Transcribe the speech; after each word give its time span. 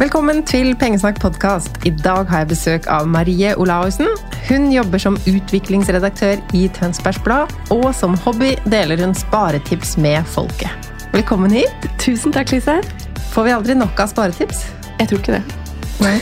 Velkommen 0.00 0.38
til 0.48 0.70
Pengesnakk 0.80 1.18
podkast. 1.20 1.74
I 1.84 1.90
dag 1.92 2.24
har 2.30 2.40
jeg 2.40 2.48
besøk 2.54 2.86
av 2.88 3.04
Marie 3.04 3.50
Olaussen. 3.60 4.08
Hun 4.46 4.70
jobber 4.72 5.02
som 5.02 5.18
utviklingsredaktør 5.28 6.40
i 6.56 6.62
Tønsbergs 6.72 7.18
Blad, 7.20 7.52
og 7.74 7.90
som 7.98 8.14
hobby 8.24 8.54
deler 8.72 9.02
hun 9.04 9.12
sparetips 9.12 9.98
med 10.00 10.24
folket. 10.32 10.88
Velkommen 11.12 11.52
hit. 11.52 11.84
Tusen 12.00 12.32
takk, 12.32 12.48
Lise. 12.54 12.78
Får 13.34 13.50
vi 13.50 13.54
aldri 13.58 13.76
nok 13.76 14.00
av 14.00 14.08
sparetips? 14.14 14.64
Jeg 15.02 15.10
tror 15.12 15.20
ikke 15.20 15.36
det. 15.36 15.60
Nei. 16.00 16.16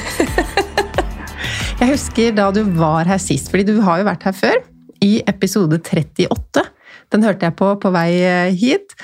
Jeg 1.84 1.92
husker 1.94 2.34
da 2.34 2.50
du 2.50 2.64
var 2.82 3.06
her 3.06 3.22
sist, 3.22 3.46
fordi 3.54 3.70
du 3.70 3.78
har 3.86 4.02
jo 4.02 4.10
vært 4.10 4.26
her 4.26 4.38
før. 4.42 4.60
I 5.06 5.20
episode 5.30 5.78
38. 5.78 6.66
Den 7.14 7.30
hørte 7.30 7.46
jeg 7.46 7.60
på 7.62 7.70
på 7.78 7.94
vei 7.94 8.10
hit. 8.58 8.98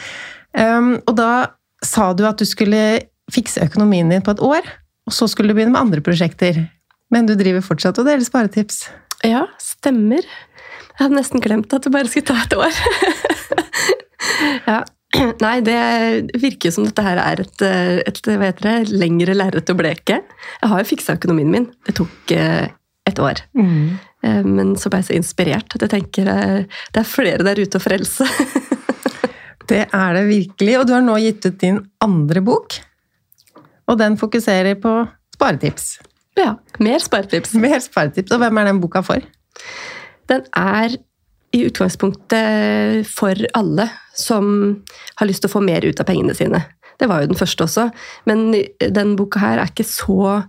Um, 0.50 0.96
og 1.06 1.14
da 1.22 1.32
sa 1.78 2.10
du 2.10 2.26
at 2.26 2.42
du 2.42 2.48
skulle 2.48 3.04
fikse 3.32 3.62
økonomien 3.64 4.10
din 4.12 4.24
på 4.24 4.34
et 4.34 4.42
år, 4.44 4.66
og 5.08 5.14
så 5.14 5.28
skulle 5.30 5.52
du 5.52 5.58
begynne 5.58 5.74
med 5.74 5.82
andre 5.82 6.04
prosjekter. 6.04 6.64
Men 7.12 7.28
du 7.28 7.34
driver 7.38 7.64
fortsatt 7.64 7.98
og 8.00 8.08
deler 8.08 8.24
sparetips. 8.26 8.86
Ja, 9.24 9.46
stemmer. 9.62 10.24
Jeg 10.24 11.00
hadde 11.00 11.18
nesten 11.18 11.42
glemt 11.44 11.72
at 11.74 11.86
det 11.86 11.92
bare 11.94 12.10
skulle 12.10 12.28
ta 12.28 12.36
et 12.44 12.56
år. 12.58 12.80
ja. 14.70 14.82
Nei, 15.14 15.58
det 15.62 15.78
virker 16.42 16.72
som 16.74 16.86
dette 16.88 17.02
her 17.04 17.20
er 17.22 17.44
et, 17.44 17.62
et 18.02 18.18
hva 18.26 18.48
heter 18.48 18.66
det, 18.66 18.94
lengre 18.98 19.36
lerret 19.36 19.70
å 19.70 19.76
bleke. 19.78 20.20
Jeg 20.58 20.70
har 20.72 20.80
jo 20.82 20.88
fiksa 20.88 21.14
økonomien 21.20 21.52
min. 21.52 21.68
Det 21.86 21.94
tok 22.00 22.34
eh, 22.34 22.66
et 23.06 23.20
år. 23.22 23.44
Mm. 23.54 23.94
Eh, 24.24 24.40
men 24.46 24.74
så 24.80 24.90
ble 24.90 25.02
jeg 25.02 25.10
så 25.10 25.18
inspirert 25.18 25.76
at 25.76 25.84
jeg 25.84 25.92
tenker 25.92 26.30
eh, 26.30 26.80
det 26.94 27.02
er 27.02 27.08
flere 27.08 27.46
der 27.46 27.60
ute 27.62 27.78
å 27.78 27.84
frelse. 27.84 28.26
det 29.70 29.84
er 29.86 30.18
det 30.18 30.24
virkelig. 30.30 30.78
Og 30.80 30.88
du 30.88 30.94
har 30.96 31.04
nå 31.04 31.18
gitt 31.22 31.46
ut 31.46 31.60
din 31.62 31.80
andre 32.04 32.42
bok. 32.44 32.78
Og 33.90 33.98
den 34.00 34.18
fokuserer 34.20 34.78
på 34.80 34.92
sparetips. 35.34 35.98
Ja. 36.38 36.54
Mer 36.82 37.02
sparetips. 37.02 37.54
Mer 37.58 37.80
sparetips. 37.82 38.32
Og 38.34 38.42
hvem 38.42 38.60
er 38.60 38.70
den 38.70 38.80
boka 38.82 39.04
for? 39.06 39.24
Den 40.30 40.46
er 40.56 40.96
i 41.54 41.64
utgangspunktet 41.68 43.06
for 43.06 43.38
alle 43.54 43.86
som 44.18 44.46
har 45.20 45.28
lyst 45.28 45.44
til 45.44 45.52
å 45.52 45.56
få 45.58 45.62
mer 45.62 45.84
ut 45.86 46.00
av 46.02 46.08
pengene 46.08 46.34
sine. 46.34 46.64
Det 46.98 47.08
var 47.10 47.22
jo 47.22 47.30
den 47.32 47.38
første 47.38 47.66
også, 47.66 47.88
men 48.28 48.52
den 48.78 49.14
boka 49.18 49.42
her 49.42 49.62
er 49.62 49.70
ikke 49.72 49.86
så 49.86 50.44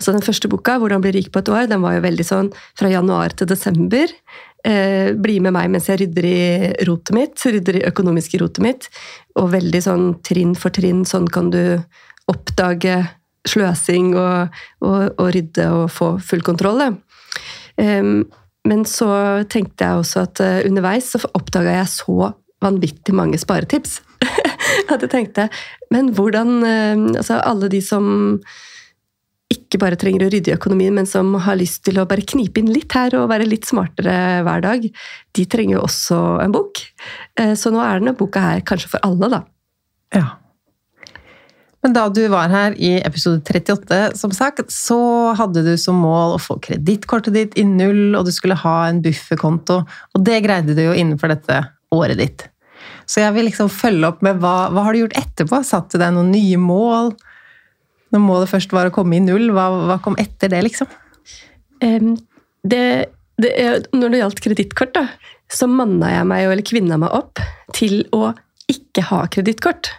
Altså 0.00 0.14
Den 0.14 0.22
første 0.24 0.48
boka, 0.48 0.78
'Hvordan 0.78 1.02
bli 1.02 1.10
rik 1.12 1.30
på 1.30 1.40
et 1.40 1.48
år', 1.52 1.68
den 1.68 1.82
var 1.82 1.92
jo 1.92 2.00
veldig 2.00 2.24
sånn 2.24 2.48
fra 2.74 2.88
januar 2.88 3.36
til 3.36 3.46
desember. 3.46 4.08
Eh, 4.64 5.12
bli 5.12 5.38
med 5.40 5.52
meg 5.52 5.68
mens 5.68 5.88
jeg 5.88 6.00
rydder 6.00 6.24
i 6.24 6.84
rotet 6.88 7.12
mitt, 7.12 7.36
rydder 7.36 7.76
i 7.76 7.84
økonomiske 7.84 8.40
rotet 8.40 8.62
mitt. 8.64 8.88
Og 9.36 9.52
veldig 9.52 9.82
sånn 9.84 10.22
trinn 10.22 10.56
for 10.56 10.70
trinn, 10.70 11.04
sånn 11.04 11.28
kan 11.28 11.50
du 11.50 11.84
oppdage 12.30 12.98
sløsing 13.48 14.12
og, 14.18 14.60
og, 14.84 14.98
og 15.16 15.32
rydde 15.34 15.66
og 15.72 15.86
få 15.92 16.12
full 16.24 16.44
kontroll. 16.46 16.82
Um, 17.80 18.28
men 18.68 18.84
så 18.88 19.08
tenkte 19.50 19.86
jeg 19.86 20.02
også 20.02 20.24
at 20.26 20.42
uh, 20.44 20.58
underveis 20.68 21.12
så 21.14 21.22
oppdaga 21.32 21.78
jeg 21.78 21.92
så 21.94 22.32
vanvittig 22.60 23.14
mange 23.16 23.40
sparetips. 23.40 24.00
at 24.92 25.00
jeg 25.00 25.10
tenkte 25.12 25.46
Men 25.92 26.10
hvordan 26.12 26.58
uh, 26.60 27.16
Altså, 27.16 27.40
alle 27.40 27.70
de 27.72 27.80
som 27.84 28.36
ikke 29.50 29.80
bare 29.82 29.98
trenger 29.98 30.22
å 30.22 30.30
rydde 30.30 30.52
i 30.52 30.54
økonomien, 30.54 30.94
men 30.94 31.08
som 31.10 31.32
har 31.42 31.56
lyst 31.58 31.80
til 31.86 31.98
å 31.98 32.04
bare 32.06 32.22
knipe 32.22 32.60
inn 32.62 32.68
litt 32.70 32.92
her 32.94 33.16
og 33.18 33.32
være 33.32 33.48
litt 33.48 33.66
smartere 33.66 34.44
hver 34.46 34.62
dag, 34.62 34.84
de 35.34 35.46
trenger 35.50 35.74
jo 35.74 35.86
også 35.88 36.18
en 36.44 36.54
bok. 36.54 36.84
Uh, 37.40 37.56
så 37.58 37.72
nå 37.74 37.82
er 37.82 37.98
denne 37.98 38.14
boka 38.18 38.44
her 38.44 38.62
kanskje 38.66 38.92
for 38.92 39.06
alle, 39.06 39.32
da. 39.32 39.42
Ja. 40.14 40.28
Men 41.80 41.94
da 41.96 42.04
du 42.12 42.20
var 42.28 42.52
her 42.52 42.74
i 42.76 42.92
episode 43.00 43.40
38, 43.46 44.00
som 44.20 44.32
sagt, 44.36 44.66
så 44.72 45.00
hadde 45.38 45.62
du 45.64 45.72
som 45.80 45.96
mål 46.02 46.36
å 46.36 46.42
få 46.42 46.58
kredittkortet 46.60 47.36
ditt 47.36 47.56
i 47.60 47.64
null, 47.64 48.12
og 48.18 48.26
du 48.28 48.32
skulle 48.36 48.58
ha 48.60 48.76
en 48.88 49.00
bufferkonto. 49.04 49.80
Og 50.14 50.24
det 50.26 50.42
greide 50.44 50.76
du 50.76 50.82
jo 50.84 50.96
innenfor 50.96 51.32
dette 51.32 51.62
året 51.96 52.20
ditt. 52.20 52.44
Så 53.08 53.24
jeg 53.24 53.34
vil 53.34 53.48
liksom 53.48 53.70
følge 53.72 54.10
opp 54.12 54.20
med 54.24 54.42
hva, 54.42 54.68
hva 54.70 54.84
har 54.86 54.94
du 54.94 55.02
gjort 55.02 55.16
etterpå? 55.18 55.62
Satte 55.66 55.96
du 55.96 56.04
deg 56.04 56.12
noen 56.14 56.30
nye 56.34 56.60
mål? 56.60 57.14
Når 58.12 58.22
målet 58.26 58.52
først 58.52 58.74
var 58.76 58.90
å 58.90 58.94
komme 58.94 59.16
i 59.16 59.24
null, 59.24 59.48
hva, 59.54 59.70
hva 59.88 59.96
kom 60.04 60.18
etter 60.20 60.52
det, 60.52 60.60
liksom? 60.66 60.90
Um, 61.80 62.12
det, 62.66 62.84
det, 63.40 63.54
når 63.96 64.12
det 64.12 64.20
gjaldt 64.20 64.44
kredittkort, 64.44 65.00
så 65.50 65.68
manna 65.70 66.12
jeg 66.12 66.28
meg, 66.28 66.44
eller 66.50 66.66
kvinna 66.66 67.00
meg 67.00 67.16
opp, 67.16 67.40
til 67.74 68.02
å 68.14 68.34
ikke 68.70 69.06
ha 69.08 69.24
kredittkort. 69.32 69.94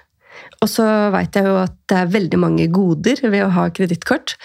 Og 0.61 0.69
så 0.69 0.85
veit 1.13 1.35
jeg 1.35 1.47
jo 1.49 1.55
at 1.57 1.73
det 1.89 1.97
er 1.97 2.13
veldig 2.13 2.39
mange 2.41 2.67
goder 2.73 3.23
ved 3.25 3.45
å 3.47 3.53
ha 3.55 3.66
kredittkort. 3.73 4.35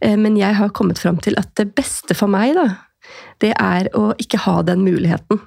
Eh, 0.00 0.16
men 0.16 0.38
jeg 0.40 0.56
har 0.56 0.72
kommet 0.76 1.00
fram 1.02 1.20
til 1.22 1.36
at 1.40 1.52
det 1.60 1.68
beste 1.76 2.16
for 2.16 2.32
meg, 2.32 2.56
da, 2.56 2.70
det 3.44 3.52
er 3.60 3.90
å 3.96 4.08
ikke 4.22 4.40
ha 4.46 4.62
den 4.66 4.86
muligheten. 4.86 5.42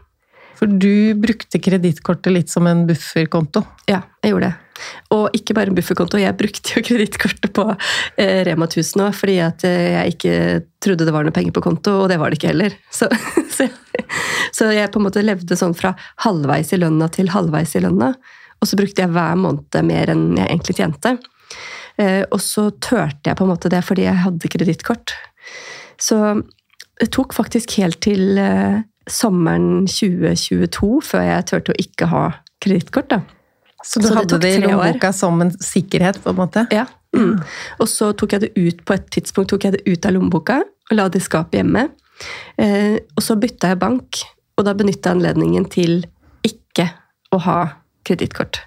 For 0.60 0.68
du 0.68 1.16
brukte 1.16 1.62
kredittkortet 1.64 2.34
litt 2.36 2.52
som 2.52 2.68
en 2.68 2.84
bufferkonto? 2.88 3.64
Ja, 3.88 4.04
jeg 4.22 4.34
gjorde 4.34 4.50
det. 4.52 4.58
Og 5.16 5.36
ikke 5.36 5.56
bare 5.58 5.72
en 5.72 5.76
bufferkonto, 5.76 6.20
jeg 6.20 6.36
brukte 6.40 6.76
jo 6.76 6.84
kredittkortet 6.90 7.52
på 7.56 7.66
eh, 7.72 8.42
Rema 8.48 8.68
1000 8.68 9.06
òg, 9.08 9.16
fordi 9.16 9.38
at 9.44 9.66
eh, 9.68 9.94
jeg 9.96 10.16
ikke 10.16 10.36
trodde 10.84 11.08
det 11.08 11.16
var 11.16 11.26
noe 11.26 11.36
penger 11.36 11.56
på 11.56 11.64
konto, 11.64 11.96
og 12.04 12.12
det 12.12 12.20
var 12.22 12.32
det 12.32 12.40
ikke 12.40 12.52
heller. 12.52 12.76
Så, 13.00 13.10
så, 13.50 13.68
så 14.56 14.70
jeg 14.76 14.92
på 14.92 15.00
en 15.00 15.08
måte 15.08 15.24
levde 15.24 15.58
sånn 15.60 15.76
fra 15.78 15.94
halvveis 16.26 16.74
i 16.76 16.80
lønna 16.80 17.10
til 17.14 17.32
halvveis 17.34 17.76
i 17.80 17.84
lønna. 17.84 18.14
Og 18.60 18.70
så 18.70 18.80
brukte 18.80 19.04
jeg 19.04 19.14
hver 19.14 19.40
måned 19.40 19.80
mer 19.88 20.12
enn 20.12 20.26
jeg 20.38 20.50
egentlig 20.50 20.78
tjente. 20.80 21.16
Eh, 22.00 22.24
og 22.28 22.40
så 22.44 22.70
turte 22.80 23.32
jeg 23.32 23.38
på 23.40 23.46
en 23.46 23.52
måte 23.52 23.72
det 23.72 23.82
fordi 23.88 24.08
jeg 24.08 24.24
hadde 24.26 24.52
kredittkort. 24.52 25.16
Så 26.00 26.20
det 27.00 27.10
tok 27.16 27.36
faktisk 27.36 27.78
helt 27.80 28.02
til 28.04 28.40
eh, 28.40 28.82
sommeren 29.10 29.88
2022 29.90 30.92
før 31.08 31.26
jeg 31.26 31.48
turte 31.50 31.74
å 31.74 31.82
ikke 31.82 32.10
ha 32.12 32.24
kredittkort. 32.64 33.20
Så 33.84 34.02
du 34.04 34.10
så 34.10 34.20
hadde 34.20 34.40
det 34.44 34.56
i 34.58 34.62
lommeboka 34.64 35.12
som 35.16 35.40
en 35.44 35.52
sikkerhet? 35.64 36.20
på 36.24 36.34
en 36.34 36.40
måte? 36.40 36.66
Ja. 36.76 36.86
Mm. 37.16 37.40
Og 37.80 37.88
så 37.90 38.12
tok 38.14 38.36
jeg 38.36 38.44
det 38.44 38.52
ut 38.60 38.84
på 38.86 38.94
et 38.94 39.08
tidspunkt 39.16 39.50
tok 39.50 39.66
jeg 39.66 39.80
det 39.80 39.86
ut 39.88 40.06
av 40.06 40.14
lommeboka 40.14 40.60
og 40.62 40.98
la 40.98 41.08
det 41.10 41.24
i 41.24 41.26
skapet 41.26 41.62
hjemme. 41.62 41.88
Eh, 42.60 43.00
og 43.16 43.24
så 43.24 43.38
bytta 43.40 43.72
jeg 43.72 43.80
bank, 43.82 44.22
og 44.60 44.66
da 44.68 44.76
benytta 44.76 45.10
jeg 45.10 45.18
anledningen 45.18 45.68
til 45.72 46.02
ikke 46.46 46.90
å 47.34 47.40
ha 47.46 47.60
kredittkort. 48.08 48.62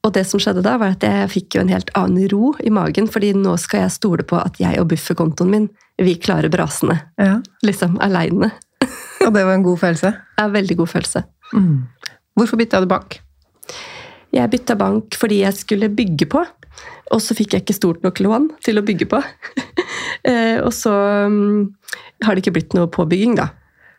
Og 0.00 0.14
det 0.16 0.24
som 0.24 0.40
skjedde 0.40 0.64
da, 0.64 0.78
var 0.80 0.94
at 0.94 1.04
jeg 1.04 1.28
fikk 1.28 1.56
jo 1.56 1.64
en 1.64 1.72
helt 1.72 1.90
annen 1.98 2.28
ro 2.32 2.54
i 2.64 2.72
magen, 2.72 3.08
fordi 3.10 3.34
nå 3.36 3.52
skal 3.60 3.84
jeg 3.84 3.96
stole 3.98 4.24
på 4.24 4.38
at 4.40 4.56
jeg 4.60 4.80
og 4.80 4.88
bufferkontoen 4.92 5.52
min, 5.52 5.66
vi 6.00 6.14
klarer 6.16 6.52
brasene. 6.52 6.96
Ja. 7.20 7.40
Liksom 7.66 7.98
aleine. 8.00 8.48
og 9.26 9.34
det 9.34 9.44
var 9.44 9.52
en 9.52 9.66
god 9.66 9.82
følelse? 9.82 10.14
Ja, 10.38 10.46
veldig 10.48 10.78
god 10.80 10.92
følelse. 10.94 11.24
Mm. 11.52 11.82
Hvorfor 12.38 12.60
bytta 12.60 12.80
du 12.80 12.88
bank? 12.88 13.18
Jeg 14.32 14.50
bytta 14.52 14.76
bank 14.78 15.18
fordi 15.18 15.42
jeg 15.42 15.58
skulle 15.58 15.90
bygge 15.92 16.30
på. 16.32 16.46
Og 17.10 17.20
så 17.20 17.34
fikk 17.36 17.56
jeg 17.56 17.64
ikke 17.64 17.76
stort 17.76 18.04
nok 18.06 18.22
lån 18.22 18.48
til 18.64 18.80
å 18.80 18.86
bygge 18.86 19.10
på. 19.10 19.22
Eh, 20.26 20.58
og 20.60 20.68
så 20.76 20.90
um, 21.30 21.70
har 22.26 22.36
det 22.36 22.42
ikke 22.42 22.52
blitt 22.58 22.74
noe 22.76 22.90
påbygging, 22.92 23.38
da. 23.38 23.46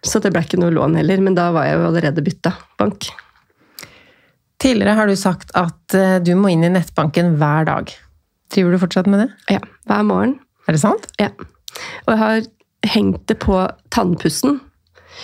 Så 0.06 0.20
det 0.22 0.30
ble 0.36 0.44
ikke 0.46 0.60
noe 0.62 0.74
lån 0.76 1.00
heller, 1.00 1.24
men 1.24 1.34
da 1.34 1.48
var 1.56 1.66
jeg 1.66 1.80
jo 1.80 1.88
allerede 1.88 2.24
bytta 2.26 2.52
bank. 2.78 3.08
Tidligere 4.62 4.94
har 4.98 5.10
du 5.10 5.18
sagt 5.18 5.54
at 5.58 5.96
eh, 5.98 6.20
du 6.22 6.36
må 6.38 6.52
inn 6.54 6.66
i 6.66 6.72
nettbanken 6.72 7.36
hver 7.42 7.66
dag. 7.70 7.92
Driver 8.54 8.76
du 8.76 8.82
fortsatt 8.84 9.10
med 9.10 9.24
det? 9.24 9.30
Ja, 9.56 9.62
hver 9.90 10.04
morgen. 10.06 10.36
Er 10.68 10.78
det 10.78 10.84
sant? 10.84 11.08
Ja. 11.22 11.32
Og 12.06 12.14
jeg 12.14 12.22
har 12.22 12.44
hengt 12.92 13.26
det 13.32 13.40
på 13.42 13.58
tannpussen. 13.94 14.60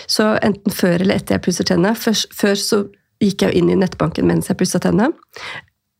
Så 0.10 0.32
enten 0.46 0.74
før 0.74 1.04
eller 1.04 1.20
etter 1.20 1.38
jeg 1.38 1.46
pusser 1.46 1.68
tennene. 1.68 1.94
Før, 1.98 2.18
før 2.34 2.58
så 2.60 2.82
gikk 3.24 3.46
jeg 3.46 3.58
inn 3.60 3.70
i 3.74 3.78
nettbanken 3.78 4.28
mens 4.30 4.50
jeg 4.50 4.58
pussa 4.60 4.82
tennene. 4.82 5.14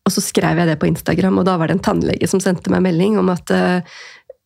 Og 0.08 0.14
så 0.14 0.22
skrev 0.24 0.58
jeg 0.58 0.70
det 0.70 0.78
på 0.80 0.88
Instagram, 0.88 1.36
og 1.40 1.44
da 1.44 1.58
var 1.60 1.68
det 1.68 1.76
en 1.76 1.84
tannlege 1.84 2.26
som 2.30 2.40
sendte 2.40 2.72
meg 2.72 2.80
melding 2.86 3.18
om 3.20 3.28
at 3.28 3.50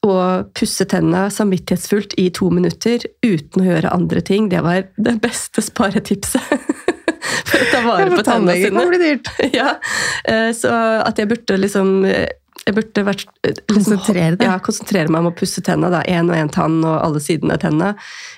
å 0.03 0.15
pusse 0.59 0.87
tennene 0.91 1.29
samvittighetsfullt 1.31 2.17
i 2.19 2.29
to 2.35 2.49
minutter 2.51 3.05
uten 3.23 3.63
å 3.63 3.69
gjøre 3.69 3.93
andre 3.95 4.23
ting, 4.27 4.49
det 4.51 4.63
var 4.65 4.89
det 4.99 5.19
beste 5.23 5.63
sparetipset. 5.63 6.43
for 7.53 7.63
å 7.63 7.71
ta 7.71 7.81
vare 7.87 8.13
på 8.13 8.23
tennene 8.27 8.59
sine. 8.59 8.87
Bli 8.91 9.03
dyrt. 9.03 9.33
Ja, 9.59 9.75
eh, 10.29 10.51
så 10.57 10.71
at 11.03 11.21
jeg 11.21 11.31
burde 11.33 11.59
liksom 11.61 12.03
eh, 12.09 12.31
jeg 12.63 12.77
burde 12.77 13.03
vært, 13.03 13.25
eh, 13.43 13.57
liksom, 13.57 13.97
konsentrere? 13.97 14.37
Ja, 14.43 14.57
konsentrere 14.63 15.11
meg 15.11 15.25
om 15.25 15.33
å 15.33 15.35
pusse 15.35 15.65
tenna. 15.67 15.91
Én 16.07 16.31
og 16.31 16.37
én 16.39 16.51
tann 16.53 16.79
og 16.85 16.95
alle 16.95 17.23
sidene 17.23 17.57
av 17.57 17.63
tenna. 17.65 17.89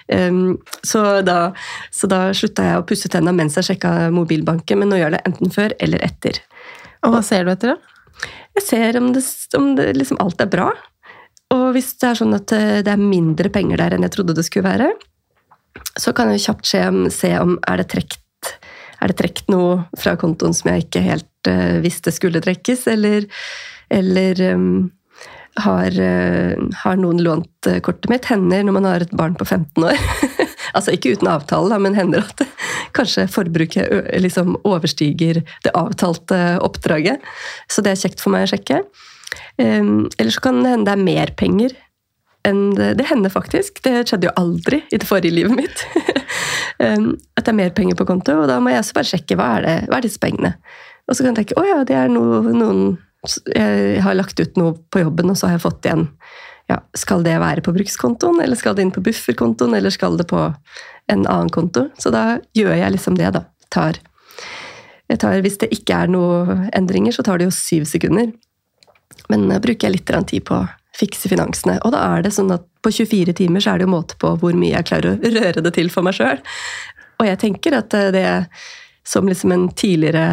Um, 0.09 0.57
så, 0.81 1.21
da, 1.27 1.53
så 1.93 2.09
da 2.09 2.27
slutta 2.37 2.65
jeg 2.71 2.81
å 2.81 2.87
pusse 2.89 3.11
tenna 3.13 3.35
mens 3.37 3.59
jeg 3.61 3.69
sjekka 3.69 4.09
mobilbanken, 4.15 4.81
men 4.81 4.93
nå 4.93 5.01
gjør 5.01 5.11
jeg 5.11 5.17
det 5.19 5.23
enten 5.29 5.53
før 5.53 5.77
eller 5.85 6.07
etter. 6.09 6.41
Og 7.05 7.13
hva 7.13 7.21
ser 7.27 7.45
du 7.45 7.53
etter, 7.53 7.75
da? 7.75 8.31
Jeg 8.57 8.65
ser 8.65 8.97
om, 9.01 9.13
det, 9.13 9.25
om 9.59 9.73
det, 9.77 9.91
liksom 9.99 10.21
alt 10.25 10.41
er 10.41 10.49
bra. 10.49 10.71
Og 11.55 11.71
hvis 11.77 11.93
det 12.03 12.11
er 12.11 12.19
sånn 12.19 12.37
at 12.37 12.51
det 12.51 12.91
er 12.91 13.01
mindre 13.01 13.51
penger 13.53 13.79
der 13.81 13.95
enn 13.95 14.07
jeg 14.07 14.15
trodde 14.17 14.35
det 14.37 14.47
skulle 14.47 14.67
være, 14.67 14.91
så 16.01 16.13
kan 16.17 16.33
jeg 16.33 16.43
kjapt 16.49 16.67
se 16.67 16.81
om, 16.89 17.01
se 17.13 17.31
om 17.39 17.57
er 17.71 17.83
det 17.83 17.89
trukket 17.95 18.21
er 19.05 19.13
det 19.13 19.19
trukket 19.21 19.51
noe 19.53 19.85
fra 20.01 20.17
kontoen 20.21 20.55
som 20.57 20.71
jeg 20.73 20.87
ikke 20.87 21.05
helt 21.05 21.51
uh, 21.51 21.81
visste 21.85 22.13
skulle 22.15 22.43
trekkes, 22.45 22.87
eller, 22.89 23.27
eller 23.93 24.41
um, 24.55 24.69
har, 25.61 25.93
uh, 25.93 26.55
har 26.83 26.99
noen 26.99 27.21
lånt 27.23 27.69
eh, 27.71 27.83
kortet 27.85 28.09
mitt? 28.11 28.27
Hender 28.27 28.65
når 28.67 28.79
man 28.79 28.89
har 28.89 29.05
et 29.05 29.13
barn 29.15 29.37
på 29.39 29.47
15 29.47 29.87
år. 29.87 30.01
altså 30.77 30.95
ikke 30.97 31.15
uten 31.15 31.31
avtale, 31.31 31.71
da, 31.71 31.79
men 31.79 31.99
hender 31.99 32.25
at 32.25 32.43
kanskje 32.97 33.29
forbruket 33.31 34.09
liksom 34.25 34.57
overstiger 34.65 35.45
det 35.45 35.75
avtalte 35.77 36.41
oppdraget. 36.65 37.23
Så 37.71 37.85
det 37.85 37.95
er 37.95 38.03
kjekt 38.07 38.25
for 38.25 38.35
meg 38.35 38.49
å 38.49 38.55
sjekke. 38.55 38.83
Um, 39.59 40.11
eller 40.19 40.35
så 40.35 40.43
kan 40.45 40.63
det 40.63 40.75
hende 40.75 40.89
det 40.89 40.95
er 40.95 41.05
mer 41.07 41.35
penger 41.39 41.77
enn 42.45 42.75
det, 42.77 42.91
det 42.99 43.07
hender 43.09 43.33
faktisk. 43.33 43.81
Det 43.85 44.03
skjedde 44.09 44.29
jo 44.29 44.35
aldri 44.41 44.83
i 44.93 45.01
det 45.01 45.09
forrige 45.09 45.37
livet 45.37 45.57
mitt. 45.57 45.85
um, 46.83 47.15
at 47.37 47.45
det 47.45 47.53
er 47.53 47.61
mer 47.63 47.73
penger 47.77 47.97
på 47.99 48.09
konto, 48.09 48.37
og 48.43 48.51
da 48.51 48.59
må 48.61 48.75
jeg 48.75 48.85
også 48.85 48.99
bare 48.99 49.11
sjekke 49.15 49.39
hva 49.41 49.49
er, 49.59 49.67
det, 49.67 49.77
hva 49.89 49.99
er 49.99 50.07
disse 50.07 50.21
pengene. 50.23 50.55
Og 51.09 51.17
så 51.17 51.25
kan 51.25 51.33
jeg 51.33 51.43
tenke 51.43 51.61
å 51.61 51.67
ja, 51.69 51.83
det 51.89 51.97
er 51.97 52.13
no, 52.13 52.43
noen 52.53 52.97
jeg 53.25 54.03
har 54.05 54.17
lagt 54.19 54.41
ut 54.41 54.59
noe 54.61 54.75
på 54.93 55.01
jobben, 55.01 55.31
og 55.33 55.39
så 55.39 55.49
har 55.49 55.57
jeg 55.57 55.65
fått 55.65 55.87
igjen 55.89 56.03
ja, 56.69 56.79
Skal 56.97 57.25
det 57.25 57.37
være 57.41 57.65
på 57.65 57.73
brukskontoen, 57.77 58.41
eller 58.45 58.57
skal 58.57 58.77
det 58.77 58.87
inn 58.87 58.93
på 58.95 59.03
bufferkontoen, 59.05 59.75
eller 59.77 59.93
skal 59.93 60.17
det 60.21 60.27
på 60.31 60.41
en 61.13 61.25
annen 61.25 61.53
konto? 61.53 61.89
Så 62.01 62.13
da 62.13 62.39
gjør 62.57 62.73
jeg 62.79 62.95
liksom 62.95 63.19
det, 63.21 63.35
da. 63.37 63.45
Tar, 63.75 63.99
tar, 65.13 65.41
hvis 65.45 65.59
det 65.61 65.73
ikke 65.77 66.05
er 66.05 66.13
noen 66.13 66.69
endringer, 66.77 67.13
så 67.17 67.25
tar 67.27 67.41
det 67.41 67.51
jo 67.51 67.57
syv 67.57 67.89
sekunder. 67.91 68.33
Men 69.33 69.49
da 69.51 69.61
bruker 69.63 69.89
jeg 69.89 69.99
litt 69.99 70.15
tid 70.31 70.45
på 70.47 70.61
å 70.61 70.71
fikse 70.95 71.31
finansene. 71.31 71.79
Og 71.83 71.95
da 71.95 72.05
er 72.15 72.25
det 72.25 72.35
sånn 72.37 72.53
at 72.55 72.67
på 72.85 72.93
24 72.93 73.35
timer 73.37 73.63
så 73.63 73.75
er 73.75 73.81
det 73.81 73.89
jo 73.89 73.95
måte 73.95 74.19
på 74.21 74.35
hvor 74.41 74.57
mye 74.57 74.77
jeg 74.77 74.89
klarer 74.91 75.15
å 75.15 75.33
røre 75.39 75.65
det 75.65 75.75
til 75.75 75.91
for 75.91 76.07
meg 76.07 76.17
sjøl. 76.19 76.43
Og 77.23 77.29
jeg 77.29 77.41
tenker 77.41 77.79
at 77.79 77.95
det 78.15 78.27
som 79.07 79.29
liksom 79.29 79.53
en 79.53 79.69
tidligere 79.77 80.27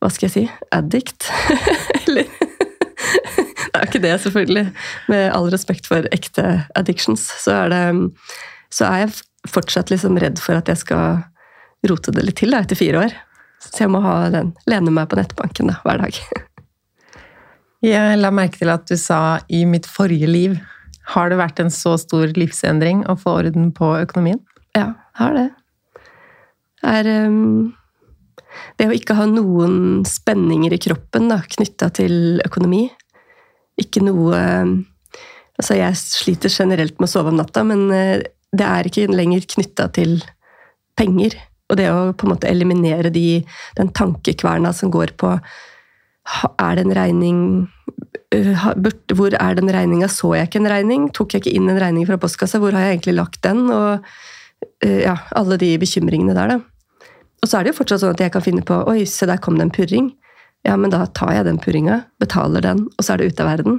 hva 0.00 0.10
skal 0.12 0.28
jeg 0.28 0.34
si 0.34 0.44
addict. 0.76 1.28
Eller 2.06 2.28
Det 3.76 3.82
er 3.82 3.88
ikke 3.90 4.00
det, 4.00 4.14
selvfølgelig. 4.24 4.66
Med 5.12 5.24
all 5.36 5.50
respekt 5.52 5.88
for 5.88 6.06
ekte 6.14 6.46
addictions, 6.78 7.26
så 7.42 7.58
er, 7.66 7.74
det, 7.74 8.36
så 8.72 8.88
er 8.88 9.02
jeg 9.04 9.50
fortsatt 9.52 9.92
liksom 9.92 10.16
redd 10.22 10.40
for 10.40 10.56
at 10.56 10.70
jeg 10.72 10.80
skal 10.80 11.20
rote 11.86 12.14
det 12.16 12.24
litt 12.24 12.40
til 12.40 12.56
da, 12.56 12.62
etter 12.64 12.78
fire 12.78 13.04
år. 13.04 13.16
Så 13.60 13.84
jeg 13.84 13.92
må 13.92 14.00
ha 14.04 14.16
den, 14.32 14.54
lene 14.70 14.94
meg 14.96 15.10
på 15.12 15.20
nettbanken 15.20 15.72
da, 15.72 15.80
hver 15.84 16.06
dag. 16.06 16.22
Jeg 17.86 18.18
la 18.18 18.32
merke 18.34 18.58
til 18.58 18.72
at 18.72 18.86
du 18.88 18.96
sa 18.98 19.38
'i 19.48 19.64
mitt 19.64 19.86
forrige 19.86 20.26
liv'. 20.26 20.60
Har 21.14 21.30
det 21.30 21.38
vært 21.38 21.60
en 21.60 21.70
så 21.70 21.94
stor 21.98 22.26
livsendring 22.34 23.06
å 23.06 23.14
få 23.14 23.38
orden 23.38 23.70
på 23.72 23.94
økonomien? 24.02 24.40
Ja, 24.74 24.94
har 25.14 25.32
det. 25.34 25.50
Er 26.82 27.26
um 27.26 27.74
det 28.78 28.88
å 28.88 28.94
ikke 28.96 29.16
ha 29.18 29.26
noen 29.28 30.04
spenninger 30.08 30.74
i 30.74 30.82
kroppen 30.82 31.30
knytta 31.30 31.90
til 31.96 32.42
økonomi. 32.44 32.88
Ikke 33.80 34.04
noe 34.04 34.42
Altså, 35.56 35.72
jeg 35.78 35.96
sliter 35.96 36.52
generelt 36.52 36.98
med 37.00 37.08
å 37.08 37.12
sove 37.14 37.30
om 37.32 37.38
natta, 37.38 37.62
men 37.64 37.86
eh, 37.88 38.20
det 38.52 38.64
er 38.68 38.88
ikke 38.90 39.06
lenger 39.08 39.46
knytta 39.54 39.86
til 39.96 40.18
penger. 41.00 41.32
Og 41.72 41.78
det 41.80 41.86
å 41.88 42.12
på 42.12 42.26
en 42.26 42.34
måte 42.34 42.50
eliminere 42.50 43.08
de, 43.08 43.40
den 43.78 43.88
tankekverna 43.96 44.74
som 44.76 44.92
går 44.92 45.14
på 45.16 45.30
Er 46.26 46.76
det 46.76 46.84
en 46.86 46.96
regning 46.96 47.40
øh, 48.34 48.64
Hvor 49.14 49.34
er 49.34 49.54
den 49.54 49.70
regninga? 49.72 50.08
Så 50.10 50.34
jeg 50.34 50.48
ikke 50.48 50.62
en 50.62 50.70
regning? 50.70 51.10
Tok 51.14 51.34
jeg 51.34 51.44
ikke 51.44 51.54
inn 51.54 51.70
en 51.70 51.80
regning 51.80 52.06
fra 52.08 52.18
postkassa? 52.20 52.58
Hvor 52.62 52.74
har 52.74 52.88
jeg 52.88 52.98
egentlig 52.98 53.16
lagt 53.20 53.42
den? 53.46 53.68
Og 53.70 54.04
øh, 54.84 55.00
ja, 55.00 55.16
alle 55.36 55.58
de 55.60 55.76
bekymringene 55.78 56.34
der, 56.34 56.56
da. 56.56 56.58
Og 57.42 57.48
så 57.50 57.58
er 57.58 57.66
det 57.66 57.74
jo 57.74 57.80
fortsatt 57.80 58.02
sånn 58.02 58.16
at 58.16 58.22
jeg 58.24 58.32
kan 58.34 58.42
finne 58.42 58.64
på 58.66 58.80
Oi, 58.90 59.04
se 59.06 59.28
der 59.28 59.38
kom 59.42 59.58
det 59.58 59.68
en 59.68 59.74
purring. 59.74 60.10
Ja, 60.66 60.74
men 60.80 60.90
da 60.90 61.04
tar 61.14 61.30
jeg 61.36 61.46
den 61.46 61.60
purringa, 61.62 62.00
betaler 62.18 62.64
den, 62.64 62.88
og 62.96 63.06
så 63.06 63.14
er 63.14 63.22
det 63.22 63.28
ute 63.30 63.44
av 63.44 63.52
verden. 63.52 63.76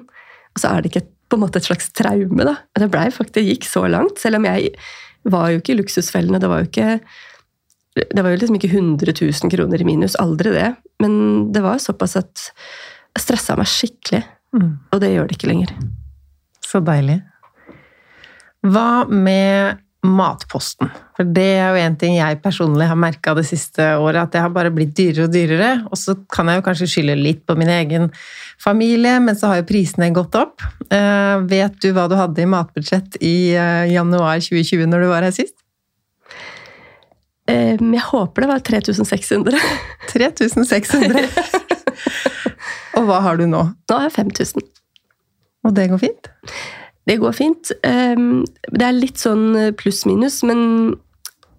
Og 0.56 0.62
så 0.62 0.72
er 0.72 0.84
det 0.84 0.94
ikke 0.94 1.08
på 1.28 1.36
en 1.36 1.44
måte 1.44 1.60
et 1.60 1.68
slags 1.68 1.90
traume, 1.92 2.46
da. 2.48 2.54
Det 2.80 2.88
blei 2.94 3.10
faktisk, 3.12 3.36
det 3.36 3.48
gikk 3.50 3.68
så 3.68 3.84
langt. 3.92 4.22
Selv 4.22 4.40
om 4.40 4.48
jeg 4.48 4.72
var 5.28 5.52
jo 5.52 5.60
ikke 5.60 5.74
i 5.74 5.80
luksusfellene. 5.82 6.40
Det 6.40 6.48
var 6.48 6.64
jo 6.64 6.70
ikke 6.70 6.94
det 7.98 8.24
var 8.24 8.34
jo 8.34 8.42
liksom 8.42 8.60
ikke 8.60 8.72
100 8.74 9.16
000 9.22 9.54
kroner 9.54 9.82
i 9.82 9.88
minus, 9.88 10.18
aldri 10.22 10.54
det. 10.56 10.70
Men 11.04 11.16
det 11.54 11.64
var 11.66 11.82
såpass 11.82 12.18
at 12.20 12.50
jeg 13.18 13.26
stressa 13.26 13.58
meg 13.58 13.70
skikkelig. 13.72 14.24
Mm. 14.58 14.72
Og 14.94 15.02
det 15.04 15.12
gjør 15.14 15.28
det 15.28 15.38
ikke 15.38 15.52
lenger. 15.52 15.74
Så 16.66 16.82
deilig. 16.84 17.20
Hva 18.68 19.06
med 19.10 19.84
matposten. 20.08 20.90
For 21.18 21.28
det 21.36 21.48
er 21.58 21.74
jo 21.74 21.82
en 21.82 21.96
ting 22.00 22.16
jeg 22.18 22.40
personlig 22.44 22.88
har 22.90 23.00
merka 23.00 23.34
det 23.38 23.48
siste 23.50 23.84
året, 23.98 24.20
at 24.22 24.36
det 24.36 24.44
har 24.44 24.54
bare 24.54 24.72
blitt 24.74 24.94
dyrere 24.98 25.26
og 25.26 25.34
dyrere. 25.34 25.72
Og 25.90 26.00
så 26.00 26.16
kan 26.32 26.50
jeg 26.50 26.60
jo 26.60 26.66
kanskje 26.68 26.90
skylde 26.92 27.18
litt 27.20 27.44
på 27.48 27.58
min 27.60 27.72
egen 27.74 28.10
familie, 28.62 29.18
men 29.24 29.38
så 29.38 29.52
har 29.52 29.62
jo 29.62 29.68
prisene 29.70 30.12
gått 30.16 30.38
opp. 30.38 30.64
Uh, 30.94 31.44
vet 31.50 31.80
du 31.84 31.90
hva 31.96 32.08
du 32.10 32.18
hadde 32.20 32.44
i 32.44 32.50
matbudsjett 32.50 33.20
i 33.26 33.38
uh, 33.58 33.88
januar 33.90 34.40
2020 34.44 34.86
når 34.92 35.04
du 35.04 35.10
var 35.12 35.28
her 35.28 35.36
sist? 35.36 35.58
Um, 37.48 37.94
jeg 37.96 38.04
håper 38.10 38.44
det 38.44 38.50
var 38.52 38.64
3600. 38.68 39.60
3600? 40.12 41.28
og 43.00 43.08
hva 43.08 43.22
har 43.24 43.40
du 43.40 43.46
nå? 43.48 43.64
Nå 43.72 44.00
har 44.00 44.10
jeg 44.10 44.18
5000. 44.20 44.68
Og 45.68 45.76
det 45.76 45.90
går 45.92 46.02
fint? 46.02 46.32
Det 47.08 47.18
går 47.22 47.36
fint. 47.36 47.72
Ehm, 47.88 48.46
det 48.72 48.84
er 48.84 48.96
litt 48.96 49.20
sånn 49.22 49.56
pluss-minus, 49.80 50.42
men 50.48 50.96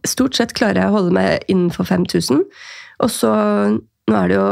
stort 0.07 0.37
sett 0.37 0.55
klarer 0.57 0.83
jeg 0.83 0.91
å 0.91 0.97
holde 0.99 1.15
meg 1.17 1.47
innenfor 1.49 1.89
5000. 1.89 2.45
Og 3.05 3.13
så 3.13 3.33
Nå 4.09 4.17
er 4.17 4.31
det 4.31 4.37
jo 4.39 4.49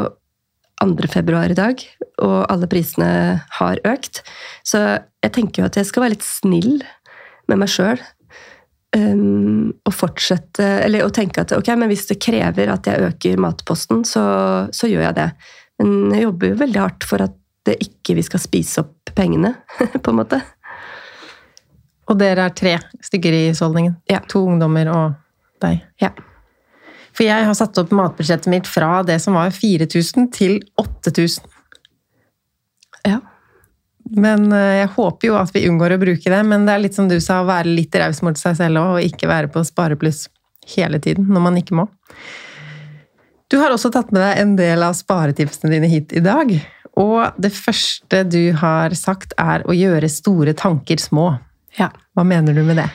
2. 0.84 1.08
februar 1.08 1.48
i 1.48 1.56
dag, 1.56 1.80
og 2.20 2.34
alle 2.52 2.66
prisene 2.68 3.08
har 3.56 3.80
økt. 3.88 4.20
Så 4.68 4.82
jeg 5.24 5.32
tenker 5.32 5.62
jo 5.62 5.68
at 5.70 5.78
jeg 5.80 5.88
skal 5.88 6.04
være 6.04 6.12
litt 6.12 6.26
snill 6.26 6.82
med 7.48 7.62
meg 7.62 7.70
sjøl. 7.72 8.02
Um, 8.94 9.72
å 9.84 9.90
fortsette 9.92 10.62
Eller 10.86 11.02
å 11.04 11.10
tenke 11.12 11.42
at 11.42 11.50
ok, 11.52 11.72
men 11.76 11.90
hvis 11.90 12.06
det 12.06 12.20
krever 12.22 12.70
at 12.70 12.86
jeg 12.86 13.02
øker 13.10 13.40
matposten, 13.42 14.04
så, 14.06 14.22
så 14.72 14.88
gjør 14.88 15.08
jeg 15.08 15.16
det. 15.18 15.26
Men 15.82 16.14
jeg 16.14 16.22
jobber 16.28 16.52
jo 16.52 16.60
veldig 16.62 16.80
hardt 16.80 17.08
for 17.08 17.24
at 17.26 17.34
det 17.66 17.74
ikke 17.82 18.14
vi 18.16 18.24
skal 18.24 18.40
spise 18.40 18.84
opp 18.84 19.10
pengene, 19.16 19.52
på 20.02 20.12
en 20.12 20.20
måte. 20.22 20.40
Og 22.06 22.18
dere 22.20 22.46
er 22.46 22.54
tre 22.54 22.76
stykker 23.02 23.34
i 23.34 23.44
husholdningen? 23.50 23.98
Ja. 24.10 24.22
To 24.30 24.44
ungdommer 24.46 24.88
og 24.94 25.16
deg? 25.64 25.82
Ja. 26.02 26.12
For 27.16 27.24
jeg 27.26 27.46
har 27.48 27.56
satt 27.56 27.78
opp 27.80 27.94
matbudsjettet 27.96 28.50
mitt 28.52 28.68
fra 28.68 29.00
det 29.06 29.18
som 29.24 29.36
var 29.38 29.50
4000 29.54 30.30
til 30.36 30.60
8000. 30.78 31.48
Ja. 33.08 33.20
Men 34.14 34.50
eh, 34.54 34.82
jeg 34.82 34.92
håper 34.94 35.30
jo 35.30 35.36
at 35.40 35.52
vi 35.54 35.66
unngår 35.68 35.96
å 35.96 36.00
bruke 36.02 36.32
det. 36.32 36.42
Men 36.46 36.66
det 36.66 36.74
er 36.74 36.84
litt 36.84 36.98
som 36.98 37.10
du 37.10 37.16
sa, 37.22 37.40
å 37.42 37.48
være 37.48 37.72
litt 37.72 37.94
raus 37.98 38.22
mot 38.26 38.38
seg 38.38 38.58
selv 38.58 38.82
òg, 38.82 38.90
og 38.96 39.08
ikke 39.08 39.30
være 39.30 39.50
på 39.52 39.64
sparepluss 39.66 40.26
hele 40.76 41.00
tiden 41.02 41.28
når 41.30 41.44
man 41.44 41.58
ikke 41.60 41.78
må. 41.78 41.86
Du 43.46 43.60
har 43.60 43.70
også 43.70 43.92
tatt 43.94 44.10
med 44.14 44.24
deg 44.24 44.40
en 44.42 44.54
del 44.58 44.82
av 44.82 44.96
sparetipsene 44.98 45.70
dine 45.76 45.90
hit 45.90 46.14
i 46.16 46.22
dag. 46.24 46.50
Og 46.98 47.36
det 47.42 47.52
første 47.54 48.22
du 48.26 48.50
har 48.58 48.94
sagt, 48.98 49.36
er 49.38 49.62
å 49.68 49.76
gjøre 49.76 50.10
store 50.10 50.56
tanker 50.56 50.98
små. 51.02 51.34
Ja. 51.78 51.90
Hva 52.16 52.24
mener 52.26 52.56
du 52.56 52.64
med 52.66 52.80
det? 52.80 52.88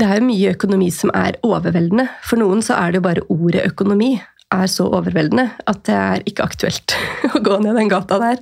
Det 0.00 0.06
er 0.06 0.20
jo 0.20 0.28
mye 0.28 0.52
økonomi 0.54 0.88
som 0.94 1.10
er 1.16 1.38
overveldende. 1.44 2.06
For 2.24 2.40
noen 2.40 2.62
så 2.64 2.76
er 2.78 2.92
det 2.92 3.00
jo 3.00 3.06
bare 3.08 3.24
ordet 3.32 3.66
økonomi 3.68 4.14
er 4.54 4.70
så 4.70 4.86
overveldende 4.90 5.46
at 5.70 5.82
det 5.86 5.96
er 5.96 6.24
ikke 6.28 6.46
aktuelt 6.48 6.96
å 7.34 7.42
gå 7.44 7.58
ned 7.62 7.78
den 7.78 7.90
gata 7.92 8.18
der. 8.22 8.40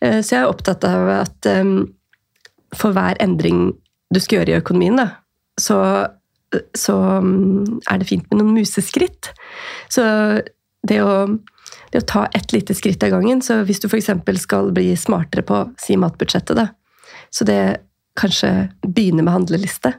Eh, 0.00 0.20
så 0.20 0.36
jeg 0.36 0.42
er 0.42 0.50
opptatt 0.50 0.84
av 0.88 1.10
at 1.20 1.48
um, 1.50 1.78
for 2.74 2.96
hver 2.96 3.18
endring 3.22 3.72
du 4.14 4.20
skal 4.20 4.42
gjøre 4.42 4.54
i 4.54 4.60
økonomien, 4.60 4.98
da, 5.00 5.08
så, 5.60 5.78
så 6.76 6.98
um, 7.24 7.80
er 7.90 8.00
det 8.00 8.10
fint 8.10 8.28
med 8.30 8.42
noen 8.42 8.54
museskritt. 8.58 9.32
Så 9.92 10.04
det 10.84 11.00
å, 11.00 11.16
det 11.92 12.02
å 12.02 12.08
ta 12.10 12.26
ett 12.36 12.52
lite 12.52 12.76
skritt 12.76 13.02
av 13.06 13.14
gangen 13.14 13.40
Så 13.40 13.62
hvis 13.64 13.80
du 13.80 13.86
f.eks. 13.88 14.10
skal 14.42 14.68
bli 14.76 14.90
smartere 15.00 15.46
på 15.46 15.62
si 15.80 15.96
matbudsjettet, 15.96 16.58
da, 16.58 16.68
så 17.32 17.46
det 17.48 17.60
kanskje 18.18 18.50
begynne 18.84 19.24
med 19.24 19.34
handleliste. 19.34 19.94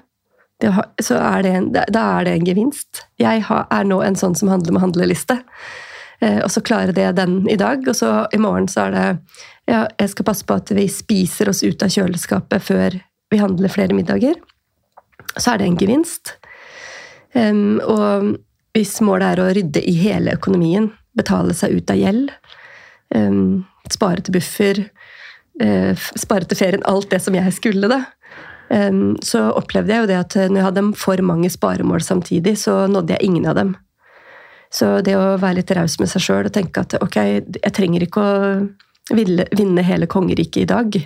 Så 1.04 1.18
er 1.20 1.44
det 1.46 1.52
en, 1.54 1.68
da 1.74 2.04
er 2.20 2.28
det 2.28 2.36
en 2.36 2.48
gevinst. 2.48 3.04
Jeg 3.22 3.44
er 3.48 3.88
nå 3.88 4.00
en 4.02 4.18
sånn 4.20 4.36
som 4.38 4.52
handler 4.52 4.76
med 4.76 4.84
handleliste. 4.86 5.40
Eh, 6.24 6.40
og 6.44 6.50
så 6.54 6.64
klarer 6.66 6.96
det 6.96 7.12
den 7.20 7.44
i 7.52 7.58
dag, 7.60 7.84
og 7.88 7.96
så 7.98 8.26
i 8.34 8.40
morgen 8.42 8.70
så 8.72 8.88
er 8.88 8.96
det 8.96 9.06
ja, 9.70 9.84
jeg 10.00 10.14
skal 10.14 10.28
passe 10.28 10.46
på 10.48 10.58
at 10.58 10.72
vi 10.78 10.88
spiser 10.92 11.50
oss 11.52 11.64
ut 11.66 11.84
av 11.84 11.92
kjøleskapet 11.92 12.64
før 12.64 12.98
vi 13.34 13.42
handler 13.42 13.74
flere 13.74 13.98
middager. 13.98 14.38
Så 15.36 15.54
er 15.54 15.62
det 15.62 15.70
en 15.70 15.80
gevinst. 15.80 16.36
Og 17.36 18.36
hvis 18.78 18.94
målet 19.04 19.34
er 19.34 19.42
å 19.42 19.48
rydde 19.58 19.82
i 19.82 19.96
hele 19.98 20.36
økonomien, 20.38 20.92
betale 21.18 21.56
seg 21.58 21.80
ut 21.80 21.92
av 21.92 21.98
gjeld, 21.98 22.30
spare 23.92 24.22
til 24.22 24.38
buffer, 24.38 24.82
uh, 25.64 26.06
spare 26.20 26.48
til 26.50 26.60
ferien, 26.60 26.86
alt 26.88 27.10
det 27.12 27.22
som 27.24 27.36
jeg 27.38 27.54
skulle, 27.58 27.90
da. 27.92 28.04
Um, 28.70 29.16
så 29.22 29.52
opplevde 29.54 29.94
jeg 29.94 30.04
jo 30.04 30.10
det 30.10 30.18
at 30.18 30.36
når 30.50 30.58
jeg 30.58 30.68
hadde 30.70 30.86
for 30.98 31.22
mange 31.22 31.50
sparemål 31.54 32.02
samtidig, 32.02 32.56
så 32.58 32.86
nådde 32.90 33.14
jeg 33.18 33.28
ingen 33.30 33.46
av 33.50 33.60
dem. 33.60 33.76
Så 34.74 35.00
det 35.06 35.16
å 35.16 35.36
være 35.40 35.62
litt 35.62 35.72
raus 35.78 36.00
med 36.02 36.10
seg 36.12 36.24
sjøl 36.26 36.50
og 36.50 36.56
tenke 36.56 36.82
at 36.84 36.98
ok, 37.00 37.18
jeg 37.54 37.74
trenger 37.76 38.04
ikke 38.04 38.24
å 38.24 38.40
vinne 39.14 39.86
hele 39.86 40.08
kongeriket 40.10 40.64
i 40.64 40.70
dag. 40.72 40.98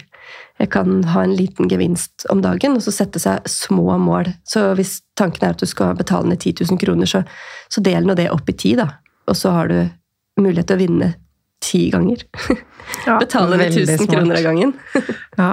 jeg 0.59 0.69
kan 0.71 1.03
ha 1.03 1.23
en 1.23 1.35
liten 1.35 1.69
gevinst 1.71 2.25
om 2.29 2.41
dagen, 2.43 2.75
og 2.75 2.83
så 2.83 2.91
sette 2.91 3.19
seg 3.19 3.45
små 3.47 3.97
mål. 3.97 4.31
Så 4.43 4.73
hvis 4.75 4.99
tanken 5.15 5.45
er 5.45 5.55
at 5.55 5.61
du 5.61 5.67
skal 5.69 5.95
betale 5.95 6.27
ned 6.27 6.39
10 6.39 6.65
000 6.67 6.79
kroner, 6.79 7.07
så, 7.07 7.23
så 7.71 7.81
del 7.81 8.07
nå 8.07 8.15
det 8.15 8.29
opp 8.31 8.49
i 8.49 8.55
ti, 8.59 8.73
da. 8.75 8.89
Og 9.29 9.37
så 9.37 9.53
har 9.55 9.71
du 9.71 9.77
mulighet 10.39 10.67
til 10.67 10.79
å 10.79 10.83
vinne 10.83 11.13
ti 11.63 11.89
ganger. 11.93 12.25
Ja, 13.05 13.19
Betale 13.21 13.53
ned 13.59 13.75
1000 13.75 13.99
smart. 13.99 14.09
kroner 14.09 14.37
av 14.39 14.43
gangen. 14.47 14.71
Ja. 15.37 15.51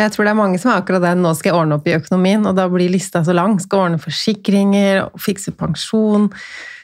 Jeg 0.00 0.14
tror 0.14 0.26
det 0.26 0.32
er 0.32 0.38
mange 0.38 0.58
som 0.60 0.72
har 0.72 0.80
akkurat 0.82 1.04
den. 1.04 1.22
Nå 1.24 1.32
skal 1.36 1.52
jeg 1.52 1.58
ordne 1.58 1.76
opp 1.78 1.88
i 1.88 1.96
økonomien, 1.96 2.44
og 2.48 2.56
da 2.58 2.66
blir 2.72 2.92
lista 2.92 3.22
så 3.26 3.34
lang. 3.36 3.58
Skal 3.62 3.86
ordne 3.86 4.00
forsikringer, 4.00 5.04
fikse 5.20 5.52
pensjon, 5.58 6.28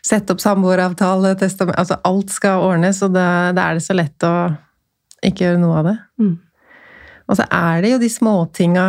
sette 0.06 0.35
opp 0.35 0.42
samboeravtale, 0.42 1.35
testament 1.40 1.78
Altså 1.80 1.99
alt 2.06 2.32
skal 2.35 2.64
ordnes, 2.64 3.02
og 3.06 3.14
da, 3.16 3.26
da 3.56 3.68
er 3.68 3.78
det 3.78 3.87
så 3.87 3.96
lett 3.96 4.26
å 4.26 4.35
ikke 5.26 5.49
gjøre 5.49 5.62
noe 5.62 5.80
av 5.80 5.88
det. 5.90 5.96
Mm. 6.23 6.35
Og 7.26 7.38
så 7.38 7.46
er 7.50 7.82
det 7.82 7.94
jo 7.96 8.02
de 8.02 8.11
småtinga 8.12 8.88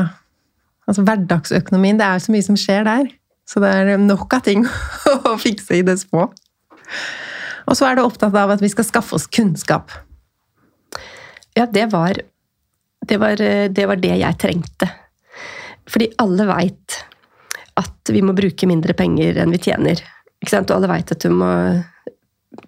Altså 0.88 1.04
hverdagsøkonomien, 1.04 1.98
det 2.00 2.06
er 2.08 2.22
så 2.24 2.32
mye 2.32 2.46
som 2.46 2.56
skjer 2.56 2.86
der. 2.88 3.10
Så 3.44 3.60
det 3.60 3.68
er 3.76 3.98
nok 4.00 4.32
av 4.38 4.46
ting 4.46 4.62
å 5.28 5.34
fikse 5.40 5.76
i 5.76 5.84
det 5.84 5.98
små. 6.00 6.30
Og 7.68 7.76
så 7.76 7.90
er 7.90 7.98
du 7.98 8.06
opptatt 8.06 8.36
av 8.40 8.54
at 8.54 8.64
vi 8.64 8.70
skal 8.72 8.88
skaffe 8.88 9.18
oss 9.18 9.28
kunnskap. 9.28 9.92
Ja, 11.58 11.66
det 11.68 11.90
var 11.92 12.22
det, 13.08 13.20
var 13.22 13.42
eh, 13.44 13.68
det 13.72 13.86
var 13.90 14.00
det 14.02 14.16
jeg 14.20 14.40
trengte. 14.42 14.90
Fordi 15.88 16.10
alle 16.24 16.48
veit 16.50 16.98
at 17.78 18.12
vi 18.12 18.24
må 18.26 18.34
bruke 18.36 18.68
mindre 18.70 18.96
penger 18.98 19.38
enn 19.42 19.54
vi 19.54 19.62
tjener. 19.62 20.02
Ikke 20.42 20.54
sant? 20.56 20.72
Og 20.72 20.80
alle 20.80 20.92
veit 20.92 21.14
at 21.14 21.24
du 21.24 21.30
må 21.34 21.52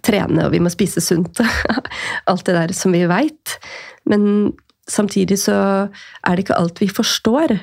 trene, 0.05 0.45
og 0.45 0.53
vi 0.53 0.61
må 0.61 0.71
spise 0.71 1.01
sunt. 1.03 1.41
alt 2.29 2.45
det 2.47 2.55
der 2.55 2.75
som 2.77 2.93
vi 2.95 3.05
veit. 3.09 3.57
Men 4.09 4.53
samtidig 4.89 5.39
så 5.41 5.57
er 5.89 6.31
det 6.35 6.45
ikke 6.45 6.59
alt 6.59 6.81
vi 6.81 6.89
forstår. 6.91 7.57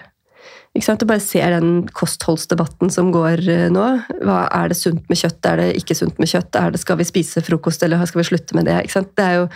Ikke 0.77 0.85
sant? 0.85 1.01
Du 1.01 1.09
bare 1.09 1.25
ser 1.25 1.55
den 1.55 1.87
kostholdsdebatten 1.97 2.93
som 2.93 3.13
går 3.15 3.43
eh, 3.49 3.67
nå. 3.73 3.87
Hva 4.27 4.45
Er 4.53 4.73
det 4.73 4.81
sunt 4.81 5.07
med 5.09 5.23
kjøtt, 5.23 5.41
er 5.49 5.63
det 5.63 5.69
ikke 5.81 5.97
sunt 5.97 6.19
med 6.21 6.31
kjøtt? 6.31 6.59
Er 6.59 6.75
det, 6.75 6.83
skal 6.83 7.01
vi 7.01 7.09
spise 7.09 7.45
frokost, 7.47 7.87
eller 7.87 8.05
skal 8.11 8.25
vi 8.25 8.31
slutte 8.33 8.59
med 8.59 8.69
det? 8.69 8.83
Ikke 8.85 8.99
sant? 8.99 9.15
Det 9.17 9.25
er 9.25 9.45
jo 9.45 9.47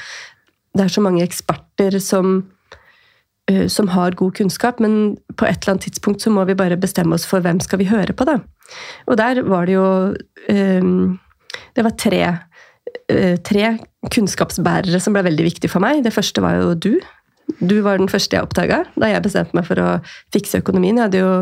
det 0.77 0.85
er 0.85 0.93
så 0.93 1.03
mange 1.03 1.25
eksperter 1.27 1.99
som, 2.03 2.45
som 3.73 3.90
har 3.95 4.16
god 4.19 4.35
kunnskap, 4.38 4.80
men 4.83 5.16
på 5.37 5.47
et 5.49 5.61
eller 5.61 5.75
annet 5.75 5.88
tidspunkt 5.88 6.25
så 6.25 6.33
må 6.33 6.45
vi 6.49 6.59
bare 6.59 6.78
bestemme 6.80 7.16
oss 7.16 7.26
for 7.28 7.45
hvem 7.45 7.61
skal 7.64 7.80
vi 7.80 7.88
høre 7.90 8.14
på, 8.16 8.26
da. 8.28 8.38
Og 9.11 9.19
der 9.19 9.42
var 9.49 9.66
det 9.66 9.75
jo 9.75 9.87
eh, 10.49 10.90
Det 11.75 11.83
var 11.83 11.97
tre, 11.99 12.23
eh, 13.11 13.37
tre 13.42 13.73
kunnskapsbærere 14.14 15.00
som 15.02 15.16
ble 15.16 15.25
veldig 15.26 15.47
viktige 15.49 15.73
for 15.73 15.83
meg. 15.83 16.04
Det 16.04 16.14
første 16.14 16.42
var 16.45 16.61
jo 16.61 16.75
du. 16.75 16.95
Du 17.59 17.80
var 17.83 17.99
den 17.99 18.11
første 18.11 18.37
jeg 18.37 18.47
oppdaga 18.47 18.85
da 18.95 19.11
jeg 19.11 19.25
bestemte 19.25 19.57
meg 19.59 19.66
for 19.66 19.83
å 19.83 19.88
fikse 20.35 20.62
økonomien. 20.62 20.97
Jeg 20.97 21.09
hadde 21.09 21.23
jo 21.25 21.33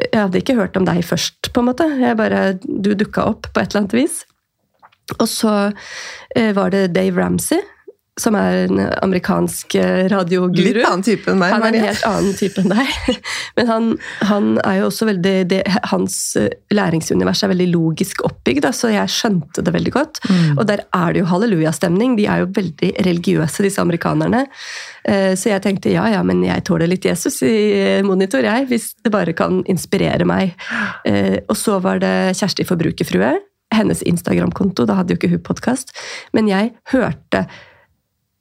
jeg 0.00 0.16
hadde 0.16 0.40
ikke 0.40 0.56
hørt 0.56 0.76
om 0.78 0.86
deg 0.88 1.02
først, 1.04 1.50
på 1.52 1.60
en 1.60 1.68
måte. 1.68 1.86
Jeg 2.00 2.16
bare, 2.16 2.54
du 2.64 2.94
dukka 2.96 3.26
opp 3.28 3.50
på 3.52 3.60
et 3.60 3.72
eller 3.72 3.82
annet 3.82 3.96
vis. 3.98 4.22
Og 5.18 5.28
så 5.28 5.52
eh, 6.36 6.52
var 6.56 6.72
det 6.72 6.94
Dave 6.96 7.20
Ramsey, 7.20 7.60
som 8.20 8.34
er 8.36 8.66
en 8.66 8.80
amerikansk 9.00 9.74
eh, 9.80 10.02
radioguru. 10.12 10.60
Litt 10.60 10.84
annen 10.84 11.04
type 11.06 11.30
enn 11.32 11.38
meg. 11.40 11.54
Han 11.54 11.62
er 11.64 11.76
en 11.78 11.86
helt 11.86 12.02
annen 12.04 12.34
type 12.36 12.60
enn 12.60 12.68
deg. 12.68 13.14
Men 13.56 13.70
han, 13.70 13.86
han 14.28 14.50
er 14.60 14.82
jo 14.82 14.90
også 14.90 15.08
veldig 15.08 15.32
det, 15.48 15.60
Hans 15.88 16.16
eh, 16.36 16.50
læringsunivers 16.76 17.40
er 17.46 17.52
veldig 17.54 17.70
logisk 17.72 18.20
oppbygd, 18.28 18.68
så 18.76 18.90
jeg 18.92 19.12
skjønte 19.14 19.64
det 19.64 19.72
veldig 19.72 19.94
godt. 19.96 20.20
Mm. 20.28 20.58
Og 20.58 20.66
der 20.68 20.84
er 20.84 21.16
det 21.16 21.22
jo 21.22 21.30
hallelujastemning. 21.32 22.18
De 22.20 22.28
er 22.28 22.44
jo 22.44 22.50
veldig 22.52 22.92
religiøse, 23.08 23.64
disse 23.64 23.80
amerikanerne. 23.80 24.44
Eh, 25.08 25.32
Så 25.32 25.48
jeg 25.48 25.64
tenkte 25.64 25.94
ja, 25.94 26.04
ja, 26.12 26.20
men 26.22 26.44
jeg 26.44 26.66
tåler 26.68 26.92
litt 26.92 27.08
Jesus 27.08 27.40
i 27.48 28.02
monitor, 28.04 28.44
jeg, 28.44 28.68
hvis 28.68 28.92
det 29.00 29.14
bare 29.14 29.32
kan 29.32 29.62
inspirere 29.72 30.28
meg. 30.28 30.52
Og 31.48 31.56
så 31.58 31.78
var 31.82 31.98
det 32.02 32.36
Kjersti 32.38 32.66
Forbrukerfrue. 32.68 33.32
Hennes 33.72 34.02
Instagram-konto, 34.04 34.84
da 34.86 34.98
hadde 34.98 35.14
jo 35.14 35.20
ikke 35.20 35.32
hun 35.32 35.44
podkast. 35.48 35.94
Men 36.36 36.50
jeg 36.50 36.74
hørte 36.92 37.46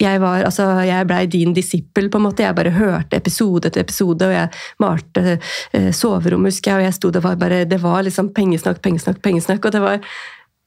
jeg 0.02 0.22
var, 0.22 0.44
altså, 0.48 0.66
jeg 0.88 1.08
blei 1.10 1.22
din 1.30 1.54
disippel, 1.56 2.10
på 2.12 2.20
en 2.20 2.26
måte. 2.26 2.46
Jeg 2.46 2.58
bare 2.58 2.74
hørte 2.74 3.20
episode 3.20 3.70
etter 3.70 3.84
episode, 3.84 4.28
og 4.28 4.34
jeg 4.34 4.50
malte 4.82 5.38
eh, 5.38 5.90
soverom, 5.96 6.48
husker 6.50 6.74
jeg, 6.74 6.82
og 6.82 6.88
jeg 6.88 6.98
sto 6.98 7.12
det 7.14 7.24
var 7.24 7.40
bare 7.42 7.64
Det 7.70 7.82
var 7.82 8.02
liksom 8.08 8.32
pengesnakk, 8.36 8.82
pengesnakk, 8.82 9.22
pengesnakk, 9.24 9.66
og 9.66 9.76
det 9.76 9.84
var 9.84 10.14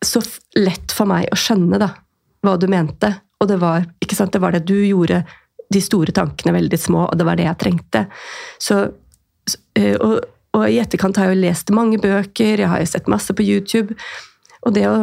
så 0.04 0.20
lett 0.60 0.92
for 0.92 1.08
meg 1.08 1.30
å 1.32 1.38
skjønne 1.38 1.80
da, 1.80 1.90
hva 2.44 2.58
du 2.60 2.68
mente. 2.70 3.10
Og 3.42 3.50
det 3.50 3.58
var, 3.62 3.88
ikke 4.04 4.18
sant, 4.18 4.34
det 4.34 4.42
var 4.44 4.54
det 4.54 4.66
du 4.68 4.76
gjorde 4.84 5.24
de 5.72 5.80
store 5.82 6.14
tankene 6.14 6.54
veldig 6.54 6.78
små, 6.78 7.08
og 7.08 7.18
det 7.18 7.26
var 7.26 7.40
det 7.40 7.48
jeg 7.48 7.60
trengte. 7.62 8.04
Så, 8.62 8.80
eh, 9.78 9.96
og, 9.96 10.20
og 10.54 10.66
i 10.68 10.78
etterkant 10.82 11.18
har 11.18 11.30
jeg 11.30 11.38
jo 11.38 11.44
lest 11.48 11.74
mange 11.74 11.98
bøker, 12.02 12.60
jeg 12.60 12.70
har 12.70 12.82
jo 12.82 12.90
sett 12.92 13.10
masse 13.10 13.34
på 13.34 13.46
YouTube. 13.46 13.96
Og 14.64 14.76
det 14.76 14.86
å 14.88 14.98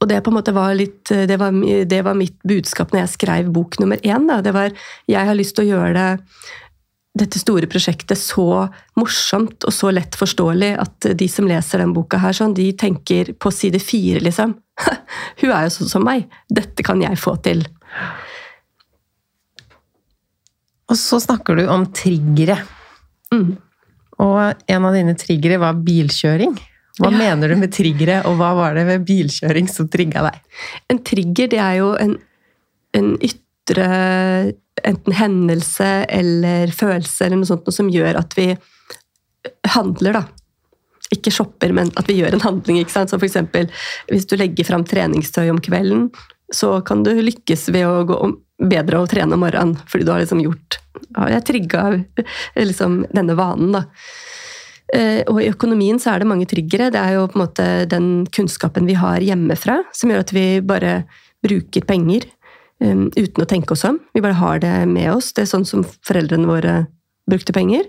og 0.00 0.08
det 0.08 0.22
på 0.24 0.32
en 0.32 0.38
måte 0.38 0.54
var 0.56 0.72
litt, 0.76 1.10
det 1.10 1.36
var, 1.40 1.52
det 1.84 2.00
var 2.06 2.16
mitt 2.16 2.38
budskap 2.48 2.94
når 2.94 3.02
jeg 3.02 3.14
skrev 3.18 3.50
bok 3.52 3.76
nummer 3.82 4.00
én. 4.00 4.24
Da. 4.30 4.38
Det 4.40 4.54
var 4.56 4.72
jeg 5.10 5.28
har 5.28 5.36
lyst 5.36 5.58
til 5.58 5.66
å 5.66 5.74
gjøre 5.74 5.92
det, 5.98 6.08
dette 7.20 7.40
store 7.42 7.68
prosjektet 7.68 8.18
så 8.18 8.70
morsomt 8.98 9.66
og 9.66 9.74
så 9.74 9.90
lett 9.92 10.16
forståelig 10.16 10.70
at 10.78 11.10
de 11.18 11.28
som 11.28 11.48
leser 11.50 11.82
den 11.82 11.92
boka 11.92 12.20
her, 12.22 12.36
sånn, 12.36 12.54
de 12.56 12.70
tenker 12.78 13.34
på 13.34 13.52
side 13.52 13.82
fire, 13.82 14.22
liksom. 14.24 14.54
Hun 15.42 15.50
er 15.50 15.66
jo 15.66 15.74
sånn 15.74 15.92
som 15.92 16.06
meg. 16.06 16.28
Dette 16.48 16.86
kan 16.86 17.02
jeg 17.02 17.20
få 17.20 17.34
til. 17.44 17.64
Og 20.90 20.98
så 20.98 21.20
snakker 21.22 21.58
du 21.58 21.66
om 21.70 21.84
triggere. 21.94 22.56
Mm. 23.34 23.58
Og 24.20 24.64
en 24.70 24.86
av 24.86 24.96
dine 24.96 25.14
triggere 25.18 25.60
var 25.62 25.78
bilkjøring. 25.86 26.56
Hva 27.00 27.10
Ja. 27.10 27.16
mener 27.16 27.48
du 27.48 27.56
med 27.56 27.72
triggere, 27.72 28.20
og 28.28 28.36
hva 28.36 28.50
var 28.58 28.74
det 28.76 28.86
ved 28.86 29.06
bilkjøring 29.08 29.68
som 29.72 29.88
trigga 29.88 30.26
deg? 30.28 30.40
En 30.92 30.98
trigger, 31.06 31.48
det 31.48 31.60
er 31.64 31.78
jo 31.80 31.94
en, 31.96 32.18
en 32.98 33.14
ytre 33.24 33.86
enten 34.84 35.12
hendelse 35.16 35.88
eller 36.08 36.72
følelse 36.72 37.24
eller 37.26 37.40
noe 37.40 37.48
sånt 37.48 37.66
noe 37.68 37.76
som 37.76 37.88
gjør 37.92 38.18
at 38.20 38.36
vi 38.38 38.50
handler, 39.74 40.20
da. 40.20 40.22
Ikke 41.12 41.32
shopper, 41.34 41.72
men 41.74 41.90
at 41.98 42.06
vi 42.08 42.20
gjør 42.20 42.36
en 42.36 42.44
handling. 42.44 42.78
ikke 42.80 42.94
sant? 42.94 43.10
Så 43.10 43.18
for 43.18 43.26
eksempel, 43.26 43.70
hvis 44.12 44.28
du 44.30 44.36
legger 44.38 44.68
fram 44.68 44.84
treningstøy 44.86 45.48
om 45.50 45.58
kvelden, 45.60 46.08
så 46.54 46.80
kan 46.86 47.02
du 47.06 47.12
lykkes 47.22 47.68
ved 47.74 47.86
å 47.86 48.04
gå 48.08 48.16
om, 48.26 48.36
bedre 48.60 49.00
å 49.00 49.08
trene 49.08 49.34
om 49.36 49.40
morgenen, 49.44 49.78
fordi 49.88 50.04
du 50.04 50.12
har 50.12 50.20
liksom 50.20 50.42
gjort 50.44 50.76
ja, 51.16 51.28
Jeg 51.38 51.44
trigga 51.48 51.82
liksom 52.58 53.04
denne 53.14 53.36
vanen, 53.38 53.72
da. 53.78 53.84
Eh, 54.94 55.22
Og 55.30 55.40
i 55.42 55.48
økonomien 55.50 56.00
så 56.02 56.14
er 56.14 56.22
det 56.22 56.30
mange 56.30 56.48
tryggere. 56.50 56.90
Det 56.90 57.00
er 57.00 57.18
jo 57.18 57.26
på 57.30 57.38
en 57.38 57.44
måte 57.44 57.66
den 57.90 58.26
kunnskapen 58.34 58.88
vi 58.88 58.98
har 58.98 59.22
hjemmefra, 59.22 59.82
som 59.94 60.10
gjør 60.10 60.24
at 60.24 60.34
vi 60.34 60.46
bare 60.60 61.02
bruker 61.46 61.86
penger 61.88 62.26
um, 62.84 63.06
uten 63.16 63.44
å 63.44 63.48
tenke 63.48 63.72
oss 63.72 63.86
om. 63.88 64.00
Vi 64.12 64.20
bare 64.24 64.36
har 64.40 64.58
det 64.60 64.72
med 64.90 65.12
oss. 65.14 65.32
Det 65.32 65.46
er 65.46 65.52
sånn 65.52 65.68
som 65.68 65.86
foreldrene 66.06 66.48
våre 66.50 66.74
brukte 67.30 67.54
penger. 67.54 67.86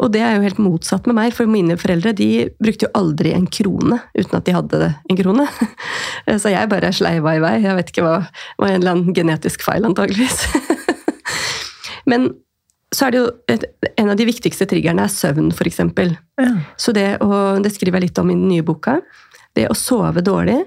Og 0.00 0.12
det 0.14 0.22
er 0.24 0.36
jo 0.36 0.44
helt 0.44 0.60
motsatt 0.62 1.06
med 1.08 1.16
meg, 1.18 1.32
for 1.36 1.50
mine 1.50 1.76
foreldre 1.78 2.12
de 2.16 2.48
brukte 2.62 2.86
jo 2.86 2.92
aldri 2.98 3.32
en 3.36 3.46
krone 3.50 4.00
uten 4.16 4.36
at 4.38 4.46
de 4.46 4.54
hadde 4.56 4.90
en 4.90 5.18
krone. 5.18 5.46
Så 6.42 6.52
jeg 6.52 6.70
bare 6.70 6.92
sleiva 6.94 7.36
i 7.36 7.42
vei. 7.42 7.56
Jeg 7.64 7.78
vet 7.78 7.92
ikke 7.92 8.06
hva 8.06 8.14
det 8.22 8.62
var 8.62 8.74
en 8.74 8.80
eller 8.82 8.94
annen 8.96 9.16
genetisk 9.16 9.64
feil, 9.66 9.86
antageligvis. 9.88 10.44
Men 12.10 12.32
så 12.90 13.06
er 13.06 13.14
det 13.14 13.20
jo 13.20 13.28
et, 13.50 13.64
en 14.02 14.10
av 14.10 14.18
de 14.18 14.26
viktigste 14.26 14.66
triggerne 14.70 15.04
er 15.06 15.12
søvn, 15.12 15.52
f.eks. 15.54 15.78
Ja. 15.78 16.50
Så 16.80 16.94
det, 16.96 17.20
og 17.22 17.62
det 17.62 17.72
skriver 17.74 18.00
jeg 18.00 18.08
litt 18.08 18.20
om 18.22 18.32
i 18.32 18.38
den 18.38 18.48
nye 18.50 18.66
boka. 18.66 18.98
Det 19.54 19.68
å 19.70 19.76
sove 19.78 20.24
dårlig 20.26 20.58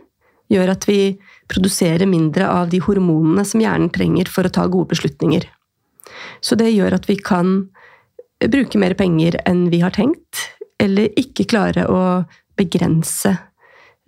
gjør 0.54 0.72
at 0.74 0.88
vi 0.88 1.18
produserer 1.52 2.08
mindre 2.08 2.48
av 2.48 2.72
de 2.72 2.80
hormonene 2.84 3.44
som 3.48 3.62
hjernen 3.64 3.92
trenger 3.94 4.32
for 4.32 4.48
å 4.48 4.54
ta 4.54 4.66
gode 4.72 4.94
beslutninger. 4.94 5.48
Så 6.44 6.56
det 6.60 6.72
gjør 6.72 6.96
at 6.96 7.08
vi 7.10 7.18
kan 7.20 7.56
bruke 8.44 8.80
mer 8.80 8.96
penger 9.00 9.38
enn 9.48 9.68
vi 9.72 9.82
har 9.84 9.96
tenkt, 9.96 10.48
eller 10.80 11.12
ikke 11.20 11.48
klare 11.48 11.88
å 11.88 12.24
begrense 12.60 13.32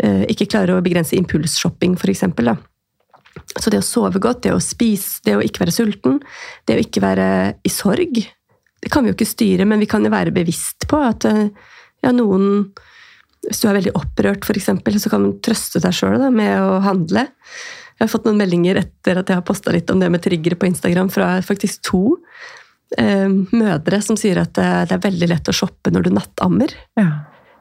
eh, 0.04 0.24
ikke 0.32 0.48
klare 0.52 0.76
å 0.76 0.84
begrense 0.86 1.16
impulsshopping, 1.18 1.96
f.eks. 2.00 2.26
Så 3.56 3.72
det 3.72 3.82
å 3.82 3.86
sove 3.86 4.22
godt, 4.24 4.44
det 4.46 4.56
å 4.56 4.64
spise, 4.64 5.20
det 5.28 5.36
å 5.38 5.44
ikke 5.44 5.66
være 5.66 5.76
sulten, 5.76 6.20
det 6.68 6.78
å 6.78 6.84
ikke 6.84 7.04
være 7.04 7.28
i 7.68 7.72
sorg 7.72 8.22
Det 8.22 8.92
kan 8.92 9.04
vi 9.04 9.12
jo 9.12 9.18
ikke 9.18 9.28
styre, 9.28 9.68
men 9.68 9.82
vi 9.82 9.90
kan 9.92 10.04
jo 10.06 10.14
være 10.14 10.34
bevisst 10.36 10.88
på 10.92 11.00
at 11.04 11.28
eh, 11.30 11.48
ja, 12.06 12.12
noen 12.16 12.72
Hvis 13.46 13.62
du 13.62 13.70
er 13.70 13.78
veldig 13.80 13.96
opprørt, 13.98 14.46
f.eks., 14.46 14.70
så 15.04 15.12
kan 15.12 15.26
du 15.26 15.36
trøste 15.44 15.82
deg 15.84 15.94
sjøl 15.94 16.24
med 16.34 16.54
å 16.64 16.80
handle. 16.86 17.28
Jeg 17.96 18.08
har 18.08 18.12
fått 18.12 18.26
noen 18.28 18.40
meldinger 18.40 18.80
etter 18.82 19.22
at 19.22 19.30
jeg 19.30 19.40
har 19.40 19.46
posta 19.46 19.72
litt 19.72 19.92
om 19.94 20.02
det 20.02 20.10
med 20.12 20.24
triggere 20.24 20.58
på 20.60 20.68
Instagram 20.68 21.12
fra 21.14 21.36
faktisk 21.46 21.84
to 21.86 22.18
eh, 22.98 23.30
mødre 23.30 24.02
som 24.04 24.18
sier 24.20 24.42
at 24.42 24.56
det, 24.58 24.68
det 24.90 24.98
er 24.98 25.06
veldig 25.06 25.30
lett 25.32 25.52
å 25.52 25.56
shoppe 25.56 25.94
når 25.94 26.08
du 26.08 26.16
nattammer. 26.18 26.74
Ja. 27.00 27.10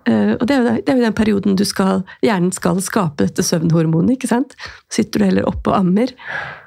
Eh, 0.09 0.35
og 0.37 0.45
det 0.49 0.55
er, 0.57 0.61
jo, 0.61 0.75
det 0.85 0.93
er 0.93 0.99
jo 0.99 1.07
den 1.07 1.17
perioden 1.17 1.57
du 1.59 1.65
skal, 1.69 2.03
hjernen 2.25 2.53
skal 2.55 2.81
skape 2.85 3.25
dette 3.25 3.45
søvnhormonet. 3.47 4.17
ikke 4.17 4.31
sant? 4.31 4.55
Sitter 4.93 5.23
du 5.23 5.29
heller 5.29 5.49
oppe 5.49 5.73
og 5.73 5.81
ammer. 5.81 6.13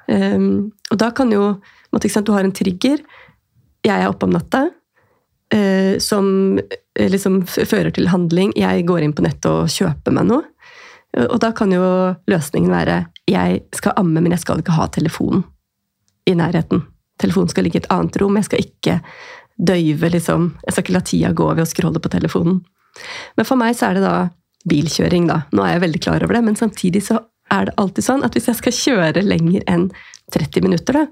Um, 0.08 0.72
og 0.88 1.02
da 1.02 1.10
kan 1.12 1.34
jo 1.34 1.58
Du 1.92 2.32
har 2.32 2.44
en 2.44 2.54
trigger, 2.54 3.02
jeg 3.84 4.02
er 4.02 4.08
oppe 4.08 4.26
om 4.28 4.36
natta, 4.36 4.70
Uh, 5.48 5.96
som 6.04 6.60
eh, 6.60 7.08
liksom 7.08 7.46
fører 7.48 7.88
til 7.96 8.10
handling. 8.12 8.52
Jeg 8.60 8.84
går 8.84 9.00
inn 9.00 9.14
på 9.16 9.24
nettet 9.24 9.48
og 9.48 9.70
kjøper 9.72 10.12
meg 10.12 10.28
noe. 10.28 10.44
Og 11.16 11.40
da 11.40 11.54
kan 11.56 11.72
jo 11.72 11.86
løsningen 12.28 12.68
være 12.68 12.98
jeg 13.32 13.62
skal 13.72 13.96
amme, 13.96 14.20
men 14.20 14.36
jeg 14.36 14.44
skal 14.44 14.60
ikke 14.60 14.76
ha 14.76 14.90
telefonen 14.92 15.46
i 16.28 16.36
nærheten. 16.36 16.84
Telefonen 17.18 17.48
skal 17.48 17.64
ligge 17.64 17.80
i 17.80 17.84
et 17.86 17.90
annet 17.96 18.20
rom. 18.20 18.36
Jeg 18.36 18.50
skal 18.50 18.66
ikke 18.66 18.98
døyve, 19.56 20.12
liksom. 20.12 20.50
Jeg 20.66 20.76
skal 20.76 20.84
ikke 20.84 20.98
la 20.98 21.04
tida 21.08 21.32
gå 21.32 21.48
ved 21.54 21.64
å 21.64 21.72
scrolle 21.72 22.04
på 22.04 22.12
telefonen. 22.12 22.60
Men 23.38 23.48
for 23.48 23.60
meg 23.60 23.78
så 23.78 23.90
er 23.90 23.98
det 23.98 24.06
da 24.06 24.18
bilkjøring, 24.68 25.28
da. 25.30 25.42
Nå 25.56 25.64
er 25.64 25.76
jeg 25.76 25.86
veldig 25.86 26.04
klar 26.04 26.24
over 26.26 26.38
det, 26.38 26.44
men 26.48 26.60
samtidig 26.60 27.04
så 27.08 27.22
er 27.54 27.70
det 27.70 27.78
alltid 27.80 28.04
sånn 28.04 28.26
at 28.28 28.36
hvis 28.36 28.50
jeg 28.50 28.60
skal 28.60 28.76
kjøre 28.76 29.24
lenger 29.24 29.64
enn 29.72 29.88
30 30.36 30.66
minutter, 30.66 30.98
da, 30.98 31.06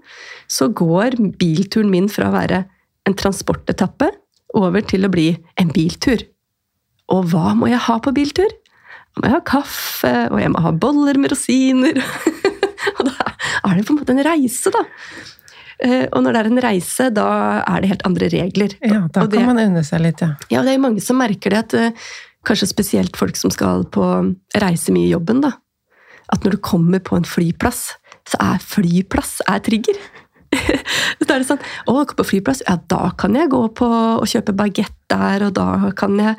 så 0.51 0.68
går 0.68 1.15
bilturen 1.39 1.92
min 1.92 2.10
fra 2.12 2.27
å 2.30 2.36
være 2.36 2.65
en 3.08 3.15
transportetappe 3.15 4.10
over 4.56 4.84
til 4.88 5.08
å 5.08 5.12
bli 5.12 5.30
en 5.62 5.72
biltur. 5.72 6.24
Og 7.13 7.30
hva 7.32 7.54
må 7.58 7.70
jeg 7.70 7.84
ha 7.86 7.98
på 8.01 8.13
biltur? 8.15 8.50
Jeg 8.50 9.24
må 9.24 9.32
ha 9.32 9.42
kaffe, 9.48 10.13
og 10.32 10.42
jeg 10.42 10.51
må 10.51 10.63
ha 10.65 10.74
boller 10.75 11.20
med 11.22 11.32
rosiner. 11.32 12.01
og 12.98 13.06
da 13.08 13.15
er 13.30 13.77
det 13.77 13.86
på 13.88 13.94
en 13.94 14.00
måte 14.01 14.15
en 14.15 14.25
reise, 14.25 14.74
da. 14.74 14.84
Eh, 15.84 16.05
Og 16.13 16.24
når 16.24 16.32
det 16.34 16.41
er 16.41 16.50
en 16.51 16.62
reise, 16.63 17.10
da 17.13 17.25
er 17.67 17.82
det 17.82 17.89
helt 17.89 18.05
andre 18.08 18.29
regler. 18.32 18.75
Ja, 18.82 19.08
da 19.12 19.25
det- 19.27 19.39
kan 19.39 19.46
man 19.48 19.58
unne 19.60 19.84
seg 19.84 20.01
litt, 20.01 20.22
ja. 20.22 20.36
ja, 20.50 20.62
det 20.63 20.74
er 20.74 20.79
mange 20.79 21.01
som 21.01 21.17
merker 21.17 21.50
det, 21.50 21.58
at 21.65 21.74
eh, 21.74 21.91
kanskje 22.46 22.67
spesielt 22.72 23.15
folk 23.17 23.36
som 23.36 23.50
skal 23.51 23.84
på 23.86 24.36
reise 24.55 24.91
mye 24.94 25.08
i 25.08 25.12
jobben, 25.12 25.41
da. 25.41 25.51
At 26.32 26.44
når 26.44 26.51
du 26.51 26.58
kommer 26.58 27.00
på 27.00 27.17
en 27.17 27.24
flyplass, 27.27 27.94
så 28.25 28.38
er 28.39 28.58
flyplass 28.60 29.41
er 29.48 29.60
trigger. 29.60 29.94
så 31.20 31.28
da 31.28 31.36
er 31.36 31.40
det 31.44 31.48
sånn 31.50 31.64
Å, 31.92 31.94
på 32.18 32.26
flyplass, 32.28 32.62
ja, 32.68 32.76
da 32.92 33.10
kan 33.20 33.32
jeg 33.38 33.52
gå 33.54 33.62
på 33.78 33.88
og 33.90 34.26
kjøpe 34.30 34.56
bagett 34.58 34.94
der, 35.12 35.38
og 35.48 35.52
da 35.58 35.68
kan 35.98 36.16
jeg 36.20 36.34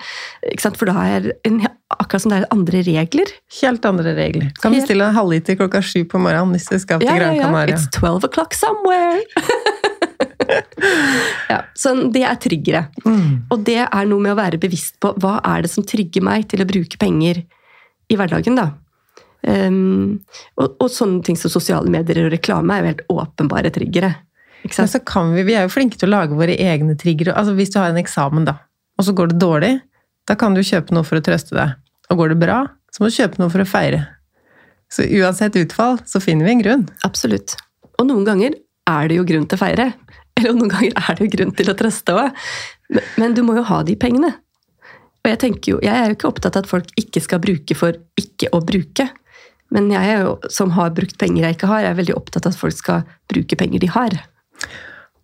ikke 0.52 0.64
sant? 0.64 0.78
For 0.80 0.86
da 0.90 0.94
er 1.06 1.20
en, 1.46 1.60
akkurat 1.94 2.22
som 2.24 2.32
det 2.32 2.38
er 2.40 2.48
andre 2.54 2.78
regler. 2.86 3.30
Helt 3.60 3.86
andre 3.86 4.14
regler. 4.16 4.48
Kan 4.62 4.74
Helt- 4.74 4.82
bestille 4.82 5.06
en 5.06 5.14
halvliter 5.16 5.58
klokka 5.60 5.82
sju 5.84 6.00
på 6.10 6.16
morgenen 6.22 6.56
hvis 6.56 6.68
du 6.72 6.78
skal 6.82 7.02
til 7.02 7.10
Ja, 7.10 7.18
Gran 7.20 7.38
Canaria. 7.38 7.76
ja. 7.76 7.76
ja. 7.76 7.78
It's 7.78 7.88
12 7.94 8.26
o'clock 8.30 8.56
somewhere! 8.58 9.22
ja, 11.52 11.60
så 11.74 11.94
det 12.12 12.22
er 12.26 12.38
tryggere. 12.40 12.86
Mm. 13.04 13.46
Og 13.50 13.62
det 13.66 13.80
er 13.84 14.08
noe 14.08 14.22
med 14.22 14.34
å 14.34 14.38
være 14.38 14.60
bevisst 14.62 14.98
på 15.02 15.12
hva 15.22 15.38
er 15.44 15.64
det 15.66 15.72
som 15.72 15.86
trigger 15.86 16.24
meg 16.26 16.48
til 16.50 16.62
å 16.62 16.68
bruke 16.68 16.98
penger 17.00 17.42
i 18.10 18.18
hverdagen, 18.18 18.58
da. 18.58 18.70
Um, 19.46 20.22
og, 20.58 20.76
og 20.82 20.88
sånne 20.90 21.22
ting 21.26 21.36
som 21.38 21.52
sosiale 21.52 21.90
medier 21.92 22.24
og 22.24 22.32
reklame 22.34 22.74
er 22.74 22.82
jo 22.82 22.92
helt 22.92 23.04
åpenbare 23.12 23.70
triggere. 23.74 24.14
Men 24.66 24.88
så 24.90 24.98
kan 25.06 25.30
vi, 25.36 25.44
vi 25.46 25.54
er 25.54 25.66
jo 25.66 25.74
flinke 25.74 25.98
til 26.00 26.08
å 26.08 26.16
lage 26.16 26.38
våre 26.38 26.56
egne 26.58 26.96
triggere. 26.98 27.36
Altså 27.36 27.54
Hvis 27.54 27.70
du 27.74 27.78
har 27.78 27.92
en 27.92 28.00
eksamen, 28.00 28.48
da, 28.48 28.56
og 28.98 29.06
så 29.06 29.14
går 29.14 29.30
det 29.30 29.40
dårlig, 29.42 29.72
da 30.26 30.34
kan 30.38 30.56
du 30.56 30.64
kjøpe 30.66 30.94
noe 30.96 31.06
for 31.06 31.20
å 31.20 31.24
trøste 31.24 31.54
deg. 31.54 31.76
Og 32.10 32.20
går 32.20 32.34
det 32.34 32.40
bra, 32.42 32.60
så 32.94 33.02
må 33.02 33.10
du 33.10 33.16
kjøpe 33.18 33.42
noe 33.42 33.52
for 33.52 33.62
å 33.62 33.68
feire. 33.68 34.02
Så 34.92 35.06
uansett 35.18 35.58
utfall, 35.58 36.00
så 36.06 36.22
finner 36.22 36.46
vi 36.46 36.54
en 36.56 36.62
grunn. 36.62 36.86
Absolutt. 37.06 37.56
Og 38.00 38.08
noen 38.08 38.26
ganger 38.26 38.56
er 38.90 39.10
det 39.10 39.18
jo 39.18 39.26
grunn 39.28 39.46
til 39.50 39.58
å 39.58 39.62
feire. 39.62 39.90
Eller 40.38 40.56
noen 40.56 40.72
ganger 40.72 40.98
er 41.00 41.16
det 41.16 41.26
jo 41.26 41.32
grunn 41.32 41.54
til 41.58 41.70
å 41.72 41.76
trøste 41.78 42.14
òg. 42.14 42.42
Men, 42.92 43.06
men 43.18 43.36
du 43.36 43.42
må 43.46 43.56
jo 43.58 43.64
ha 43.66 43.80
de 43.86 43.96
pengene. 43.98 44.32
Og 45.24 45.30
jeg 45.32 45.40
tenker 45.42 45.72
jo, 45.72 45.78
jeg 45.82 45.90
er 45.90 46.10
jo 46.10 46.14
ikke 46.14 46.28
opptatt 46.30 46.54
av 46.54 46.62
at 46.62 46.70
folk 46.70 46.90
ikke 47.00 47.22
skal 47.24 47.40
bruke 47.42 47.74
for 47.78 47.96
ikke 48.20 48.50
å 48.54 48.60
bruke. 48.62 49.08
Men 49.74 49.90
jeg 49.90 50.18
jo, 50.22 50.36
som 50.52 50.72
har 50.76 50.94
brukt 50.94 51.18
penger 51.18 51.46
jeg 51.46 51.56
ikke 51.56 51.70
har, 51.70 51.84
er 51.84 51.98
veldig 51.98 52.14
opptatt 52.16 52.46
av 52.46 52.54
at 52.54 52.60
folk 52.60 52.76
skal 52.76 53.06
bruke 53.30 53.58
penger 53.58 53.82
de 53.82 53.90
har. 53.90 54.14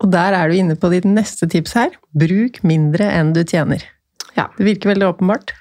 Og 0.02 0.10
der 0.10 0.34
er 0.34 0.50
du 0.50 0.58
inne 0.58 0.76
på 0.78 0.90
ditt 0.92 1.06
neste 1.06 1.46
tips 1.50 1.76
her. 1.78 1.94
Bruk 2.18 2.58
mindre 2.66 3.06
enn 3.14 3.30
du 3.36 3.44
tjener. 3.46 3.84
Ja. 4.34 4.48
Det 4.56 4.66
virker 4.66 4.90
veldig 4.92 5.12
åpenbart. 5.12 5.54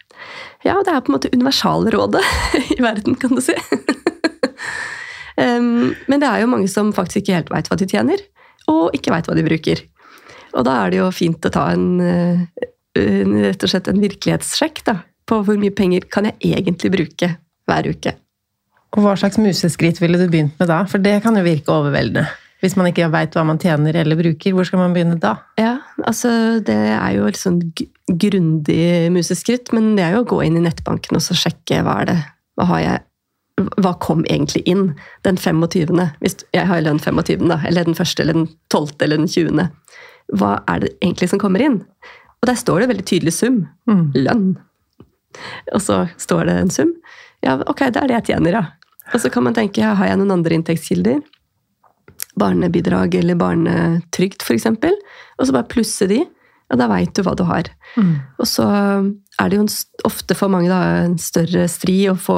Ja, 0.65 0.79
det 0.85 0.93
er 0.93 1.01
på 1.01 1.11
en 1.11 1.17
måte 1.17 1.31
universalrådet 1.33 2.23
i 2.75 2.79
verden, 2.81 3.17
kan 3.21 3.35
du 3.37 3.41
si. 3.43 3.55
um, 5.41 5.91
men 6.09 6.21
det 6.21 6.29
er 6.29 6.43
jo 6.43 6.51
mange 6.51 6.69
som 6.71 6.93
faktisk 6.95 7.23
ikke 7.23 7.39
helt 7.39 7.53
veit 7.53 7.69
hva 7.69 7.77
de 7.77 7.89
tjener, 7.89 8.25
og 8.71 8.97
ikke 8.97 9.13
veit 9.13 9.29
hva 9.29 9.37
de 9.37 9.45
bruker. 9.45 9.85
Og 10.57 10.65
da 10.67 10.81
er 10.81 10.91
det 10.91 10.99
jo 10.99 11.11
fint 11.15 11.47
å 11.47 11.53
ta 11.53 11.69
en, 11.73 11.87
eh, 12.03 12.65
en 12.99 13.37
rett 13.45 13.63
og 13.63 13.71
slett 13.71 13.87
en 13.89 14.01
virkelighetssjekk 14.03 14.83
da, 14.89 14.97
på 15.29 15.39
hvor 15.47 15.59
mye 15.61 15.73
penger 15.73 16.05
kan 16.11 16.27
jeg 16.27 16.57
egentlig 16.57 16.91
bruke 16.93 17.31
hver 17.69 17.87
uke. 17.87 18.17
Og 18.91 19.05
hva 19.05 19.15
slags 19.19 19.39
museskritt 19.39 20.01
ville 20.01 20.19
du 20.19 20.27
begynt 20.27 20.57
med 20.59 20.67
da? 20.71 20.81
For 20.89 21.01
det 21.03 21.21
kan 21.23 21.37
jo 21.39 21.43
virke 21.45 21.71
overveldende. 21.71 22.25
Hvis 22.61 22.75
man 22.77 22.91
ikke 22.91 23.07
veit 23.09 23.33
hva 23.33 23.43
man 23.47 23.59
tjener 23.61 23.95
eller 23.97 24.19
bruker, 24.19 24.53
hvor 24.53 24.67
skal 24.67 24.83
man 24.83 24.93
begynne 24.93 25.17
da? 25.21 25.33
Ja, 25.57 25.79
altså 26.05 26.59
det 26.65 26.77
er 26.93 27.15
jo 27.15 27.25
et 27.29 27.39
sånn 27.39 27.61
grundig 28.21 29.09
museskritt, 29.15 29.71
men 29.73 29.95
det 29.97 30.05
er 30.05 30.17
jo 30.17 30.25
å 30.25 30.29
gå 30.29 30.41
inn 30.45 30.59
i 30.59 30.65
nettbanken 30.67 31.17
og 31.17 31.23
så 31.25 31.37
sjekke 31.37 31.81
hva 31.85 32.01
er 32.03 32.11
det 32.11 32.19
Hva 32.59 32.67
har 32.69 32.81
jeg 32.83 33.71
Hva 33.81 33.93
kom 34.03 34.21
egentlig 34.29 34.61
inn 34.69 34.91
den 35.25 35.37
25. 35.37 35.97
Hvis 36.21 36.37
jeg 36.53 36.67
har 36.69 36.83
lønn 36.83 37.01
25., 37.01 37.47
da, 37.49 37.59
eller 37.67 37.87
den 37.87 37.97
1., 37.97 38.13
eller 38.21 38.37
den 38.37 38.49
12., 38.73 38.93
eller 39.05 39.21
den 39.21 39.31
20. 39.31 39.65
Hva 40.37 40.51
er 40.69 40.83
det 40.83 40.91
egentlig 41.01 41.29
som 41.31 41.41
kommer 41.41 41.63
inn? 41.65 41.81
Og 42.41 42.49
der 42.49 42.57
står 42.57 42.81
det 42.81 42.91
veldig 42.91 43.05
tydelig 43.05 43.33
sum. 43.37 43.63
Mm. 43.89 44.05
Lønn. 44.17 44.47
Og 45.75 45.81
så 45.81 46.03
står 46.21 46.49
det 46.49 46.55
en 46.57 46.73
sum. 46.73 46.93
Ja, 47.45 47.57
ok, 47.69 47.87
det 47.93 48.01
er 48.01 48.09
det 48.09 48.17
jeg 48.19 48.27
tjener, 48.31 48.57
ja. 48.59 48.63
Og 49.11 49.21
så 49.21 49.31
kan 49.33 49.45
man 49.45 49.55
tenke, 49.57 49.83
har 49.83 50.07
jeg 50.07 50.19
noen 50.19 50.35
andre 50.37 50.57
inntektskilder? 50.57 51.21
Barnebidrag 52.39 53.15
eller 53.19 53.39
barnetrygd, 53.39 54.45
f.eks. 54.45 54.69
Og 54.71 55.47
så 55.47 55.55
bare 55.55 55.67
plusse 55.71 56.07
de, 56.09 56.21
og 56.71 56.79
da 56.79 56.87
veit 56.87 57.11
du 57.15 57.23
hva 57.25 57.33
du 57.35 57.43
har. 57.49 57.67
Mm. 57.99 58.13
Og 58.39 58.47
så 58.47 58.67
er 58.71 59.51
det 59.51 59.57
jo 59.57 59.65
en, 59.65 59.73
ofte 60.07 60.37
for 60.37 60.53
mange 60.53 60.71
da, 60.71 60.79
en 61.03 61.17
større 61.19 61.65
stri 61.71 61.97
å 62.11 62.15
få 62.15 62.37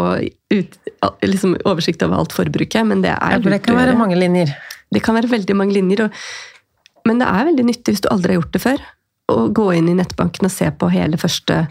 ut, 0.53 0.79
liksom, 1.25 1.57
oversikt 1.69 2.03
over 2.05 2.23
alt 2.23 2.33
forbruket, 2.36 2.81
men 2.89 3.05
det 3.05 3.13
er 3.13 3.38
Ja, 3.38 3.43
for 3.43 3.53
det 3.53 3.62
kan 3.67 3.77
være 3.77 3.97
mange 3.99 4.17
linjer. 4.17 4.55
Det 4.93 5.03
kan 5.05 5.17
være 5.17 5.31
veldig 5.31 5.57
mange 5.57 5.77
linjer. 5.77 6.07
Og, 6.07 7.05
men 7.09 7.21
det 7.21 7.29
er 7.29 7.49
veldig 7.51 7.67
nyttig 7.69 7.95
hvis 7.95 8.05
du 8.05 8.09
aldri 8.13 8.33
har 8.33 8.41
gjort 8.41 8.57
det 8.57 8.63
før, 8.65 8.83
å 9.33 9.38
gå 9.55 9.69
inn 9.77 9.91
i 9.91 9.97
nettbanken 9.97 10.49
og 10.49 10.53
se 10.53 10.67
på 10.75 10.89
hele 10.91 11.19
første 11.21 11.63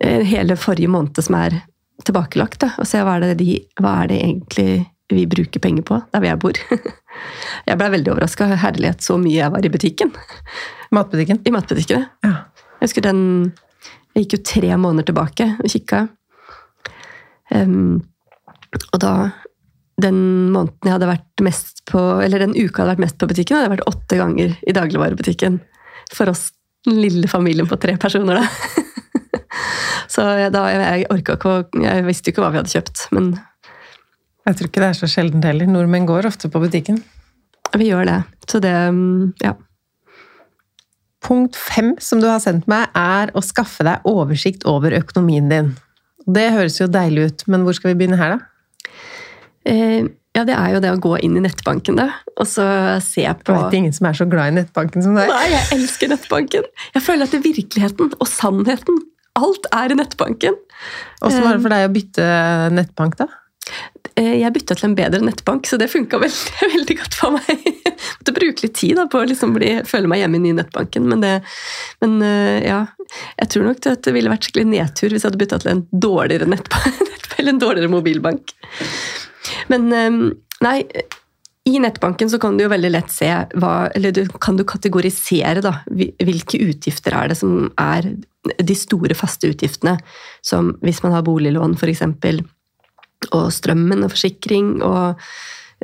eh, 0.00 0.24
hele 0.26 0.56
forrige 0.58 0.90
måned 0.90 1.20
som 1.22 1.36
er 1.38 1.60
tilbakelagt, 2.06 2.60
da, 2.62 2.72
og 2.80 2.88
se 2.88 3.02
hva 3.04 3.18
er, 3.18 3.30
det 3.30 3.40
de, 3.42 3.58
hva 3.80 4.00
er 4.02 4.10
det 4.12 4.20
egentlig 4.22 4.70
vi 5.10 5.26
bruker 5.26 5.62
penger 5.62 5.82
på 5.86 5.98
der 6.12 6.22
hvor 6.22 6.28
jeg 6.28 6.40
bor. 6.42 6.60
Jeg 7.66 7.76
ble 7.76 7.88
veldig 7.92 8.12
overraska. 8.12 8.46
Herlighet, 8.62 9.02
så 9.04 9.16
mye 9.20 9.34
jeg 9.34 9.52
var 9.52 9.64
i 9.66 9.70
butikken. 9.72 10.12
Matbutikken. 10.94 11.40
I 11.44 11.52
matbutikken, 11.52 12.06
Ja. 12.24 12.46
Jeg 12.80 12.88
husker 12.88 13.04
den 13.04 13.18
Jeg 14.14 14.24
gikk 14.24 14.32
jo 14.38 14.44
tre 14.48 14.70
måneder 14.80 15.10
tilbake 15.10 15.48
og 15.58 15.68
kikka. 15.68 16.06
Um, 17.50 18.00
og 18.94 19.00
da 19.02 19.12
Den 20.00 20.16
måneden 20.54 20.86
jeg 20.86 20.94
hadde 20.94 21.10
vært 21.10 21.42
mest 21.42 21.82
på 21.90 21.98
Eller 22.22 22.38
den 22.38 22.54
uka 22.54 22.62
jeg 22.62 22.84
hadde 22.84 22.92
vært 22.94 23.04
mest 23.04 23.18
på 23.18 23.28
butikken, 23.28 23.58
hadde 23.58 23.68
jeg 23.68 23.74
vært 23.74 23.90
åtte 23.90 24.20
ganger 24.22 24.54
i 24.62 24.76
dagligvarebutikken. 24.78 25.58
For 26.14 26.30
oss, 26.30 26.52
den 26.86 27.02
lille 27.02 27.28
familien 27.28 27.68
på 27.68 27.76
tre 27.82 27.98
personer, 28.00 28.40
da. 28.40 28.46
Så 30.20 30.26
jeg, 30.36 30.52
da, 30.52 30.66
jeg, 30.68 31.06
orka 31.08 31.38
ikke 31.38 31.50
å 31.50 31.80
Jeg 31.80 32.04
visste 32.04 32.28
jo 32.28 32.34
ikke 32.34 32.42
hva 32.44 32.50
vi 32.52 32.60
hadde 32.60 32.74
kjøpt, 32.74 33.06
men 33.16 33.32
Jeg 34.44 34.58
tror 34.58 34.68
ikke 34.68 34.82
det 34.82 34.90
er 34.90 34.98
så 34.98 35.08
sjeldent 35.08 35.46
heller. 35.48 35.68
Nordmenn 35.70 36.08
går 36.08 36.28
ofte 36.28 36.50
på 36.52 36.60
butikken. 36.60 37.00
vi 37.78 37.88
gjør 37.88 38.04
det. 38.08 38.20
Så 38.50 38.60
det 38.60 38.74
mm, 38.92 39.32
Ja. 39.44 39.56
Punkt 41.20 41.56
fem 41.56 41.92
som 42.00 42.20
du 42.20 42.26
har 42.28 42.40
sendt 42.40 42.64
meg, 42.68 42.88
er 42.96 43.30
å 43.36 43.42
skaffe 43.44 43.84
deg 43.84 44.06
oversikt 44.08 44.64
over 44.68 44.94
økonomien 44.96 45.50
din. 45.52 45.74
Det 46.24 46.46
høres 46.54 46.78
jo 46.80 46.88
deilig 46.88 47.26
ut, 47.28 47.44
men 47.52 47.66
hvor 47.66 47.76
skal 47.76 47.92
vi 47.92 47.98
begynne 48.00 48.16
her, 48.16 48.38
da? 48.38 48.94
Eh, 49.68 50.08
ja, 50.36 50.46
det 50.48 50.56
er 50.56 50.72
jo 50.72 50.80
det 50.80 50.94
å 50.94 51.00
gå 51.02 51.12
inn 51.20 51.36
i 51.36 51.44
nettbanken, 51.44 52.00
da. 52.00 52.08
Og 52.40 52.48
så 52.48 52.64
se 53.04 53.26
Jeg 53.26 53.36
på 53.44 53.52
vet 53.52 53.76
ingen 53.76 53.92
som 53.92 54.08
er 54.08 54.16
så 54.16 54.26
glad 54.32 54.52
i 54.54 54.56
nettbanken 54.62 55.04
som 55.04 55.20
deg. 55.20 55.28
Nei, 55.28 55.46
jeg 55.52 55.76
elsker 55.76 56.12
nettbanken. 56.14 56.68
Jeg 56.96 57.04
føler 57.04 57.28
at 57.28 57.36
det 57.36 57.42
er 57.42 57.48
virkeligheten 57.50 58.14
og 58.16 58.30
sannheten. 58.30 59.04
Alt 59.38 59.68
er 59.74 59.92
i 59.92 59.98
nettbanken. 59.98 60.56
Åssen 61.22 61.44
var 61.44 61.54
det 61.56 61.62
for 61.62 61.74
deg 61.74 61.86
å 61.86 61.92
bytte 61.94 62.26
nettbank, 62.74 63.18
da? 63.20 63.28
Eh, 64.18 64.40
Jeg 64.40 64.52
bytta 64.54 64.74
til 64.74 64.88
en 64.88 64.96
bedre 64.98 65.20
nettbank, 65.22 65.68
så 65.68 65.78
det 65.78 65.90
funka 65.92 66.18
veldig, 66.20 66.54
veldig 66.74 66.96
godt 66.98 67.18
for 67.20 67.36
meg. 67.36 67.62
Jeg 67.86 67.94
måtte 68.18 68.34
bruke 68.36 68.64
litt 68.66 68.76
tid 68.80 68.98
da, 68.98 69.06
på 69.10 69.20
å 69.20 69.28
liksom 69.28 69.54
bli, 69.54 69.70
føle 69.88 70.10
meg 70.10 70.22
hjemme 70.22 70.38
i 70.38 70.40
den 70.40 70.48
nye 70.48 70.58
nettbanken. 70.62 71.06
Men, 71.12 71.22
det, 71.24 71.34
men 72.02 72.18
eh, 72.26 72.58
ja, 72.66 72.82
jeg 73.38 73.52
tror 73.54 73.68
nok 73.68 73.84
det 73.86 74.14
ville 74.16 74.32
vært 74.32 74.48
skikkelig 74.48 74.68
nedtur 74.72 75.12
hvis 75.12 75.22
jeg 75.24 75.30
hadde 75.30 75.42
bytta 75.44 75.62
til 75.62 75.74
en 75.76 75.86
dårligere 76.08 76.50
nettbank, 76.54 77.32
eller 77.38 77.54
en 77.54 77.62
dårligere 77.62 77.94
mobilbank. 77.94 78.54
Men 79.70 79.88
eh, 79.94 80.20
nei, 80.66 80.76
i 81.70 81.78
nettbanken 81.78 82.30
så 82.32 82.40
kan 82.42 82.56
du 82.56 82.64
jo 82.64 82.72
veldig 82.72 82.90
lett 82.90 83.12
se 83.12 83.28
hva, 83.60 83.74
eller 83.94 84.14
du, 84.16 84.24
kan 84.42 84.56
du 84.58 84.64
kategorisere 84.68 85.62
da, 85.64 85.76
hvilke 85.92 86.60
utgifter 86.64 87.14
er 87.14 87.30
det 87.30 87.38
som 87.38 87.68
er 87.78 88.08
de 88.40 88.76
store 88.78 89.16
faste 89.18 89.50
utgiftene. 89.50 89.98
Som 90.46 90.74
hvis 90.84 91.02
man 91.04 91.16
har 91.16 91.26
boliglån, 91.26 91.76
f.eks 91.76 92.06
og 93.28 93.50
strømmen 93.52 94.04
og 94.06 94.14
forsikring 94.14 94.78
og 94.86 95.20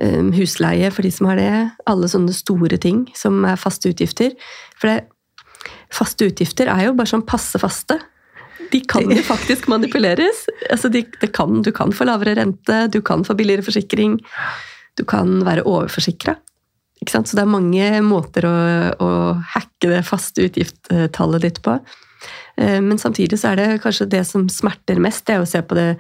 um, 0.01 0.33
husleie 0.37 0.91
for 0.95 1.07
de 1.07 1.13
som 1.13 1.29
har 1.31 1.41
det. 1.41 1.53
Alle 1.91 2.09
sånne 2.11 2.35
store 2.37 2.79
ting 2.83 3.05
som 3.19 3.43
er 3.49 3.61
faste 3.61 3.93
utgifter. 3.93 4.35
For 4.81 4.91
det, 4.91 4.99
faste 5.95 6.31
utgifter 6.31 6.71
er 6.73 6.89
jo 6.89 6.97
bare 6.97 7.13
sånn 7.13 7.27
passe 7.29 7.61
faste. 7.63 7.99
De 8.73 8.81
kan 8.89 9.07
jo 9.13 9.21
faktisk 9.33 9.69
manipuleres. 9.73 10.47
Altså 10.71 10.91
de, 10.93 11.05
kan, 11.29 11.61
du 11.63 11.73
kan 11.77 11.95
få 11.95 12.09
lavere 12.09 12.39
rente, 12.41 12.87
du 12.93 13.03
kan 13.05 13.25
få 13.27 13.37
billigere 13.39 13.67
forsikring. 13.67 14.19
Du 14.97 15.05
kan 15.09 15.39
være 15.47 15.67
overforsikra. 15.69 16.39
Så 17.07 17.37
det 17.37 17.43
er 17.43 17.51
mange 17.53 17.87
måter 18.03 18.47
å, 18.49 18.57
å 19.05 19.09
hacke 19.53 19.91
det 19.93 20.01
faste 20.09 20.47
utgiftstallet 20.49 21.45
ditt 21.45 21.61
på. 21.63 21.77
Eh, 22.57 22.81
men 22.81 22.99
samtidig 22.99 23.39
så 23.41 23.53
er 23.53 23.61
det 23.61 23.83
kanskje 23.85 24.09
det 24.11 24.23
som 24.29 24.47
smerter 24.53 25.01
mest, 25.03 25.27
det 25.27 25.37
er 25.37 25.45
å 25.45 25.49
se 25.49 25.63
på 25.63 25.77
det 25.79 25.91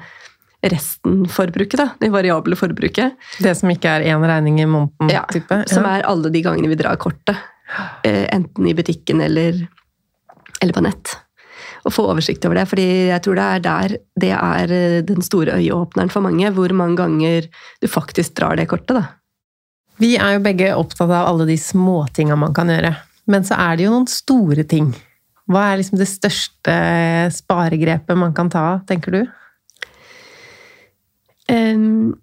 resten-forbruket. 0.67 1.77
da, 1.77 1.89
Det 2.01 2.11
variable 2.11 2.57
forbruket. 2.57 3.17
Det 3.43 3.55
som 3.57 3.71
ikke 3.71 3.99
er 3.99 4.07
én 4.13 4.25
regning 4.25 4.61
i 4.61 4.67
måneden? 4.67 5.13
Ja, 5.13 5.25
type. 5.31 5.65
som 5.69 5.85
er 5.85 6.03
alle 6.03 6.31
de 6.31 6.43
gangene 6.43 6.69
vi 6.69 6.79
drar 6.81 6.97
kortet. 6.97 7.37
Eh, 8.05 8.27
enten 8.33 8.67
i 8.67 8.75
butikken 8.75 9.21
eller, 9.21 9.69
eller 10.61 10.73
på 10.73 10.83
nett. 10.83 11.17
Å 11.87 11.91
få 11.93 12.07
oversikt 12.11 12.45
over 12.47 12.59
det, 12.59 12.67
fordi 12.71 12.87
jeg 13.11 13.23
tror 13.23 13.39
det 13.39 13.47
er 13.47 13.61
der 13.63 13.97
det 14.19 14.33
er 14.35 14.73
eh, 14.73 15.03
den 15.07 15.23
store 15.23 15.59
øyeåpneren 15.59 16.11
for 16.11 16.25
mange. 16.25 16.51
Hvor 16.51 16.73
mange 16.73 16.97
ganger 16.97 17.49
du 17.81 17.89
faktisk 17.89 18.35
drar 18.39 18.57
det 18.57 18.69
kortet. 18.71 18.97
da. 18.97 19.07
Vi 19.99 20.17
er 20.17 20.37
jo 20.37 20.45
begge 20.45 20.75
opptatt 20.77 21.09
av 21.09 21.31
alle 21.31 21.47
de 21.49 21.57
småtinga 21.57 22.37
man 22.37 22.55
kan 22.55 22.69
gjøre. 22.69 22.97
Men 23.27 23.47
så 23.47 23.57
er 23.59 23.77
det 23.77 23.87
jo 23.87 23.95
noen 23.95 24.11
store 24.11 24.65
ting. 24.69 24.95
Hva 25.47 25.63
er 25.71 25.81
liksom 25.81 26.01
det 26.01 26.09
største 26.11 26.77
sparegrepet 27.35 28.19
man 28.19 28.35
kan 28.35 28.51
ta, 28.51 28.81
tenker 28.89 29.15
du? 29.15 29.21
Um, 31.47 32.17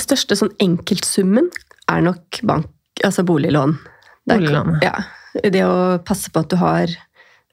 største 0.00 0.38
sånn 0.38 0.52
enkeltsummen 0.62 1.50
er 1.90 2.04
nok 2.06 2.40
bank, 2.48 2.70
altså 3.04 3.24
boliglån. 3.28 3.76
Boliglån. 4.30 4.78
Ja. 4.84 4.96
Det 5.40 5.62
å 5.62 6.00
passe 6.06 6.32
på 6.32 6.42
at 6.42 6.50
du 6.50 6.56
har 6.58 6.90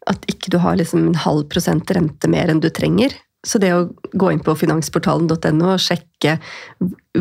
At 0.09 0.23
ikke 0.31 0.49
du 0.49 0.55
har 0.63 0.77
liksom 0.79 1.01
en 1.03 1.17
halv 1.19 1.49
prosent 1.51 1.89
rente 1.91 2.29
mer 2.31 2.47
enn 2.47 2.61
du 2.63 2.69
trenger. 2.71 3.11
Så 3.43 3.59
det 3.59 3.73
å 3.75 3.89
gå 4.15 4.29
inn 4.31 4.39
på 4.39 4.53
finansportalen.no 4.55 5.73
og 5.73 5.81
sjekke 5.83 6.37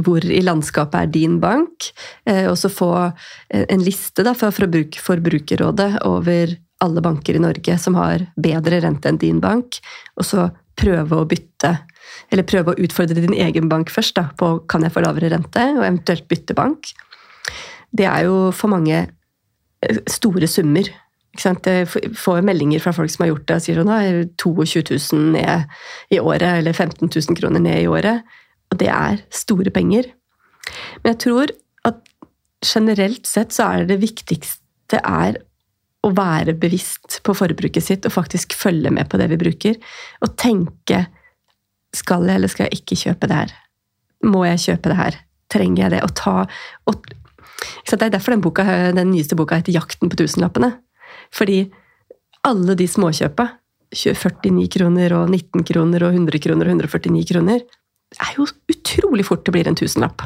hvor 0.06 0.22
i 0.22 0.38
landskapet 0.44 1.00
er 1.00 1.10
din 1.10 1.40
bank, 1.42 1.88
eh, 2.30 2.46
og 2.46 2.54
så 2.60 2.70
få 2.70 2.90
en 3.50 3.82
liste 3.82 4.22
da, 4.22 4.36
fra 4.38 4.52
Forbrukerrådet 4.54 5.90
over 6.06 6.54
alle 6.84 7.02
banker 7.04 7.36
i 7.36 7.42
Norge 7.42 7.78
som 7.80 7.96
har 7.98 8.26
bedre 8.36 8.80
rente 8.84 9.08
enn 9.08 9.20
din 9.20 9.40
bank, 9.40 9.78
og 10.16 10.26
så 10.28 10.48
prøve 10.76 11.22
å 11.22 11.28
bytte 11.28 11.78
Eller 12.30 12.46
prøve 12.46 12.72
å 12.72 12.80
utfordre 12.80 13.18
din 13.18 13.34
egen 13.34 13.68
bank 13.68 13.90
først 13.92 14.14
da, 14.16 14.28
på 14.38 14.60
kan 14.70 14.84
jeg 14.84 14.92
få 14.94 15.02
lavere 15.02 15.28
rente, 15.32 15.62
og 15.74 15.82
eventuelt 15.82 16.24
bytte 16.30 16.54
bank. 16.56 16.88
Det 17.90 18.06
er 18.06 18.24
jo 18.26 18.52
for 18.54 18.72
mange 18.72 18.96
eh, 19.02 19.98
store 20.10 20.48
summer. 20.48 20.88
Jeg 21.36 21.88
får 22.16 22.46
meldinger 22.46 22.80
fra 22.80 22.94
folk 22.96 23.12
som 23.12 23.24
har 23.24 23.32
gjort 23.32 23.46
det 23.50 23.58
og 23.58 23.64
sier 23.66 23.80
sånn 23.82 23.92
22 24.38 24.96
000 25.12 25.26
ned 25.34 25.76
i 26.14 26.20
året, 26.22 26.62
eller 26.62 26.72
15 26.72 27.10
000 27.10 27.38
kroner 27.38 27.62
ned 27.66 27.82
i 27.82 27.90
året. 27.90 28.22
Og 28.72 28.80
det 28.80 28.88
er 28.94 29.20
store 29.34 29.74
penger. 29.74 30.08
Men 31.02 31.12
jeg 31.12 31.22
tror 31.26 31.52
at 31.86 32.00
generelt 32.64 33.28
sett 33.28 33.54
så 33.54 33.68
er 33.74 33.90
det 33.90 34.00
viktigste 34.02 35.02
er 35.02 35.42
å 36.06 36.12
være 36.14 36.54
bevisst 36.58 37.20
på 37.26 37.34
forbruket 37.36 37.84
sitt 37.84 38.06
og 38.06 38.14
faktisk 38.14 38.54
følge 38.56 38.92
med 38.94 39.08
på 39.10 39.18
det 39.20 39.28
vi 39.32 39.40
bruker. 39.40 39.78
Og 40.22 40.34
tenke 40.38 41.06
skal 41.96 42.26
jeg 42.28 42.38
eller 42.38 42.52
skal 42.52 42.68
jeg 42.68 42.80
ikke 42.80 42.98
kjøpe 43.00 43.30
det 43.30 43.40
her? 43.40 43.54
Må 44.26 44.44
jeg 44.46 44.62
kjøpe 44.68 44.92
det 44.92 44.98
her? 45.00 45.20
Trenger 45.52 45.84
jeg 45.84 45.94
det? 45.96 46.02
Og 46.06 46.14
ta 46.18 46.36
og, 46.90 47.06
Det 47.86 47.96
er 47.96 48.10
derfor 48.12 48.34
den, 48.34 48.42
boka, 48.44 48.64
den 48.92 49.10
nyeste 49.10 49.36
boka 49.36 49.56
heter 49.56 49.72
'Jakten 49.72 50.10
på 50.10 50.18
tusenlappene'. 50.18 50.76
Fordi 51.32 51.70
alle 52.44 52.74
de 52.76 52.86
småkjøpa, 52.86 53.48
49 53.94 54.68
kroner 54.68 55.12
og 55.16 55.30
19 55.30 55.64
kroner 55.64 56.04
og 56.04 56.12
100 56.12 56.38
kroner 56.42 56.66
og 56.66 56.74
149 56.74 57.24
kroner, 57.32 57.60
er 58.20 58.32
jo 58.36 58.46
utrolig 58.70 59.24
fort 59.24 59.44
det 59.44 59.52
blir 59.52 59.66
en 59.68 59.78
tusenlapp 59.78 60.22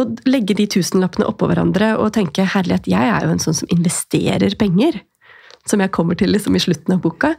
å 0.00 0.08
legge 0.28 0.56
de 0.58 0.66
tusenlappene 0.70 1.28
oppå 1.28 1.48
hverandre 1.50 1.94
og 2.00 2.12
tenke 2.16 2.46
herlighet, 2.54 2.88
jeg 2.90 3.14
er 3.14 3.26
jo 3.26 3.32
en 3.34 3.42
sånn 3.42 3.58
som 3.62 3.72
investerer 3.74 4.56
penger. 4.60 5.00
Som 5.68 5.82
jeg 5.84 5.92
kommer 5.94 6.16
til 6.18 6.32
liksom 6.32 6.56
i 6.56 6.62
slutten 6.62 6.96
av 6.96 7.02
boka. 7.04 7.34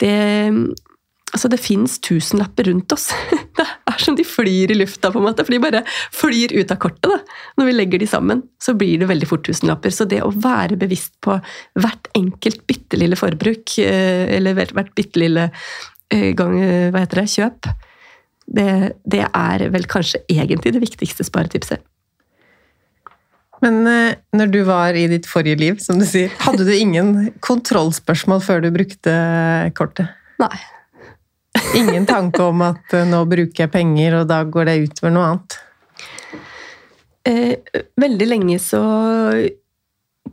Det, 0.00 0.12
altså 1.32 1.50
det 1.50 1.58
fins 1.60 1.98
tusenlapper 2.04 2.70
rundt 2.70 2.94
oss. 2.94 3.10
Det 3.56 4.02
er 4.02 4.04
som 4.04 4.16
de 4.18 4.24
flyr 4.28 4.74
i 4.74 4.76
lufta, 4.76 5.08
på 5.08 5.20
en 5.20 5.24
måte. 5.24 5.44
For 5.46 5.54
de 5.54 5.60
bare 5.62 5.80
flyr 6.12 6.52
ut 6.52 6.72
av 6.74 6.76
kortet. 6.82 7.08
da. 7.08 7.38
Når 7.56 7.68
vi 7.70 7.74
legger 7.74 8.02
de 8.02 8.08
sammen, 8.10 8.42
så 8.60 8.74
blir 8.76 9.00
det 9.00 9.08
veldig 9.08 9.28
fort 9.30 9.46
tusenlapper. 9.46 9.94
Så 9.94 10.04
det 10.10 10.18
å 10.20 10.28
være 10.28 10.76
bevisst 10.76 11.14
på 11.24 11.38
hvert 11.80 12.10
enkelt 12.18 12.66
bitte 12.68 13.00
lille 13.00 13.16
forbruk, 13.16 13.78
eh, 13.80 14.36
eller 14.36 14.58
hvert 14.60 14.92
bitte 14.98 15.22
lille 15.22 15.48
eh, 16.12 16.34
gang, 16.36 16.58
eh, 16.60 16.88
hva 16.92 17.06
heter 17.06 17.22
det, 17.22 17.28
kjøp, 17.32 17.70
det, 18.46 18.70
det, 19.08 19.24
er 19.26 19.66
vel 19.74 19.86
kanskje 19.90 20.22
egentlig 20.30 20.74
det 20.76 20.82
viktigste 20.84 21.26
sparetipset. 21.26 21.82
Men 23.64 23.82
eh, 23.88 24.16
når 24.36 24.52
du 24.52 24.60
var 24.68 24.96
i 24.98 25.06
ditt 25.10 25.28
forrige 25.28 25.60
liv, 25.60 25.82
som 25.82 26.00
du 26.00 26.06
sier, 26.08 26.32
hadde 26.44 26.66
du 26.68 26.72
ingen 26.74 27.30
kontrollspørsmål 27.44 28.42
før 28.44 28.64
du 28.64 28.70
brukte 28.74 29.14
kortet? 29.78 30.12
Nei. 30.42 30.56
Ingen 31.76 32.04
tanke 32.08 32.44
om 32.44 32.64
at 32.66 32.96
eh, 32.96 33.06
nå 33.08 33.22
bruker 33.28 33.64
jeg 33.64 33.72
penger, 33.72 34.20
og 34.20 34.26
da 34.32 34.42
går 34.44 34.68
det 34.68 34.80
utover 34.88 35.14
noe 35.14 35.30
annet? 35.30 35.60
Eh, 37.26 37.78
veldig 37.98 38.28
lenge 38.28 38.58
så 38.62 38.82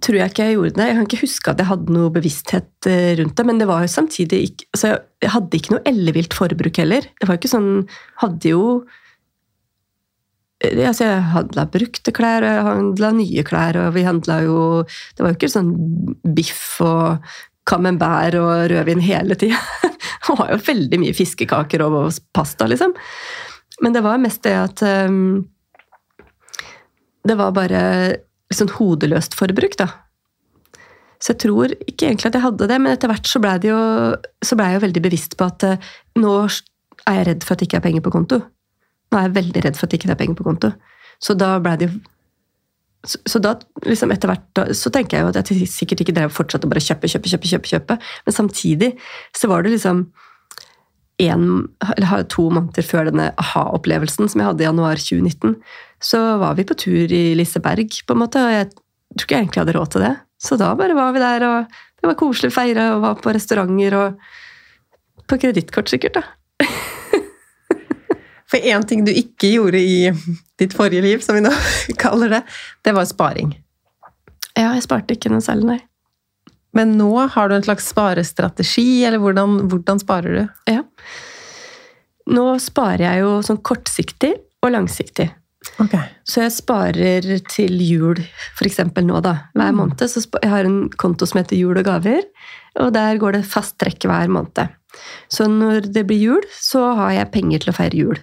tror 0.03 0.17
jeg 0.19 0.31
ikke 0.31 0.47
jeg 0.47 0.57
gjorde 0.57 0.75
det. 0.77 0.87
Jeg 0.87 0.97
kan 0.97 1.07
ikke 1.07 1.21
huske 1.23 1.53
at 1.53 1.61
jeg 1.61 1.69
hadde 1.69 1.95
noe 1.95 2.11
bevissthet 2.13 2.89
eh, 2.89 3.13
rundt 3.19 3.37
det, 3.37 3.45
men 3.47 3.61
det 3.61 3.69
var 3.69 3.85
jo 3.85 3.93
samtidig 3.93 4.41
ikke 4.49 4.67
altså 4.75 4.91
Jeg 5.23 5.31
hadde 5.31 5.59
ikke 5.59 5.73
noe 5.75 5.85
ellevilt 5.89 6.35
forbruk 6.35 6.81
heller. 6.81 7.07
Det 7.19 7.29
var 7.29 7.39
ikke 7.39 7.53
sånn 7.53 7.71
Hadde 8.19 8.51
jo 8.51 8.63
altså 10.63 11.07
jeg 11.07 11.23
handla 11.33 11.65
brukte 11.71 12.13
klær, 12.15 12.43
og 12.43 12.53
jeg 12.55 12.67
handla 12.67 13.09
nye 13.17 13.43
klær, 13.47 13.79
og 13.81 13.95
vi 13.97 14.05
handla 14.07 14.41
jo 14.45 14.59
Det 14.85 15.23
var 15.23 15.33
jo 15.33 15.37
ikke 15.39 15.51
sånn 15.51 15.73
biff 16.35 16.77
og 16.83 17.25
camembert 17.67 18.35
og 18.39 18.67
rødvin 18.71 19.03
hele 19.03 19.35
tida. 19.39 19.59
Det 20.23 20.37
var 20.39 20.53
jo 20.53 20.59
veldig 20.65 20.99
mye 21.01 21.15
fiskekaker 21.15 21.83
og 21.83 21.97
pasta, 22.35 22.67
liksom. 22.67 22.93
Men 23.83 23.95
det 23.95 24.03
var 24.05 24.21
mest 24.21 24.43
det 24.45 24.53
at 24.55 24.83
um, 25.09 25.43
Det 27.27 27.35
var 27.39 27.51
bare 27.55 27.81
sånn 28.53 28.71
hodeløst 28.71 29.35
forbruk, 29.35 29.75
da. 29.79 29.89
Så 31.19 31.33
jeg 31.33 31.41
tror 31.43 31.71
ikke 31.73 32.07
egentlig 32.07 32.29
at 32.29 32.37
jeg 32.37 32.45
hadde 32.45 32.67
det, 32.69 32.79
men 32.83 32.93
etter 32.93 33.11
hvert 33.11 33.27
så 33.27 33.39
blei 33.43 33.55
ble 33.59 33.71
jeg 33.71 34.77
jo 34.77 34.83
veldig 34.83 35.03
bevisst 35.03 35.37
på 35.39 35.47
at 35.47 35.67
uh, 35.67 35.93
nå 36.19 36.33
er 37.09 37.19
jeg 37.19 37.27
redd 37.29 37.45
for 37.47 37.55
at 37.55 37.63
det 37.63 37.67
ikke 37.67 37.79
er 37.81 37.87
penger 37.87 38.05
på 38.05 38.13
konto. 38.13 38.41
Nå 39.13 39.19
er 39.19 39.29
jeg 39.29 39.37
veldig 39.37 39.63
redd 39.67 39.77
for 39.77 39.85
at 39.85 39.93
det 39.93 40.01
ikke 40.01 40.09
er 40.09 40.19
penger 40.19 40.39
på 40.39 40.47
konto. 40.47 40.73
Så 41.21 41.37
da 41.37 41.53
ble 41.61 41.77
det 41.77 41.91
jo 41.91 42.01
så, 43.03 43.19
så 43.27 43.39
da, 43.43 43.57
liksom 43.83 44.13
etter 44.15 44.31
hvert, 44.31 44.59
så 44.79 44.87
tenker 44.93 45.17
jeg 45.17 45.25
jo 45.25 45.31
at 45.33 45.49
jeg 45.51 45.67
sikkert 45.67 46.03
ikke 46.05 46.15
drev 46.15 46.31
fortsatte 46.31 46.69
å 46.69 46.71
bare 46.71 46.83
kjøpe, 46.83 47.09
kjøpe, 47.11 47.31
kjøpe, 47.33 47.49
kjøpe, 47.51 47.71
kjøpe. 47.73 47.97
Men 48.23 48.35
samtidig 48.35 48.93
så 49.35 49.49
var 49.51 49.65
det 49.65 49.73
liksom 49.73 50.05
en, 51.23 51.43
eller 51.83 52.23
to 52.31 52.47
måneder 52.49 52.85
før 52.87 53.09
denne 53.09 53.29
aha-opplevelsen 53.39 54.31
som 54.31 54.41
jeg 54.41 54.49
hadde 54.49 54.63
i 54.63 54.67
januar 54.69 55.01
2019, 55.01 55.57
så 56.03 56.21
var 56.41 56.55
vi 56.57 56.65
på 56.67 56.77
tur 56.79 57.11
i 57.13 57.23
Liseberg, 57.37 57.91
på 58.07 58.15
en 58.15 58.23
måte, 58.23 58.41
og 58.41 58.55
jeg 58.55 58.69
tror 58.71 59.27
ikke 59.27 59.35
jeg 59.35 59.45
egentlig 59.45 59.63
hadde 59.63 59.75
råd 59.77 59.91
til 59.93 60.05
det. 60.07 60.13
Så 60.43 60.57
da 60.59 60.71
bare 60.79 60.97
var 60.97 61.11
vi 61.15 61.23
der, 61.23 61.45
og 61.47 61.75
det 61.99 62.09
var 62.09 62.19
koselig 62.19 62.51
å 62.51 62.55
feire, 62.55 62.87
og 62.95 63.03
var 63.05 63.19
på 63.21 63.35
restauranter 63.35 63.99
og 63.99 64.23
På 65.23 65.37
kredittkort, 65.39 65.87
sikkert, 65.87 66.17
da. 66.17 66.23
For 68.53 68.61
én 68.61 68.83
ting 68.85 69.01
du 69.01 69.09
ikke 69.09 69.49
gjorde 69.49 69.79
i 69.81 70.11
ditt 70.61 70.75
forrige 70.77 71.01
liv, 71.01 71.23
som 71.25 71.33
vi 71.33 71.41
nå 71.41 71.49
kaller 72.03 72.35
det, 72.37 72.43
det 72.85 72.93
var 72.93 73.09
sparing. 73.09 73.55
Ja, 74.53 74.75
jeg 74.75 74.85
sparte 74.85 75.15
ikke 75.17 75.31
noe 75.33 75.41
særlig, 75.41 75.65
nei. 75.71 75.79
Men 76.77 76.95
nå 76.97 77.09
har 77.33 77.49
du 77.49 77.55
en 77.55 77.65
slags 77.65 77.87
sparestrategi, 77.89 79.05
eller 79.07 79.21
hvordan, 79.21 79.63
hvordan 79.69 80.01
sparer 80.01 80.37
du? 80.37 80.43
Ja. 80.69 80.83
Nå 82.33 82.45
sparer 82.61 83.07
jeg 83.07 83.23
jo 83.23 83.31
sånn 83.45 83.61
kortsiktig 83.65 84.35
og 84.61 84.73
langsiktig. 84.73 85.31
Okay. 85.81 86.11
Så 86.27 86.43
jeg 86.43 86.53
sparer 86.53 87.27
til 87.49 87.81
jul, 87.81 88.19
f.eks. 88.57 88.81
nå, 89.01 89.21
da. 89.25 89.33
Hver 89.57 89.73
mm. 89.73 89.79
måned. 89.79 90.05
Så 90.09 90.21
jeg 90.43 90.51
har 90.51 90.69
en 90.69 90.85
konto 91.01 91.25
som 91.29 91.39
heter 91.41 91.57
Jul 91.57 91.79
og 91.79 91.87
gaver, 91.87 92.21
og 92.81 92.93
der 92.93 93.17
går 93.21 93.37
det 93.37 93.47
fast 93.49 93.79
trekk 93.81 94.05
hver 94.09 94.29
måned. 94.29 94.77
Så 95.31 95.47
når 95.49 95.89
det 95.93 96.05
blir 96.09 96.21
jul, 96.21 96.45
så 96.53 96.91
har 96.99 97.15
jeg 97.17 97.33
penger 97.33 97.63
til 97.63 97.73
å 97.73 97.77
feire 97.79 98.01
jul. 98.03 98.21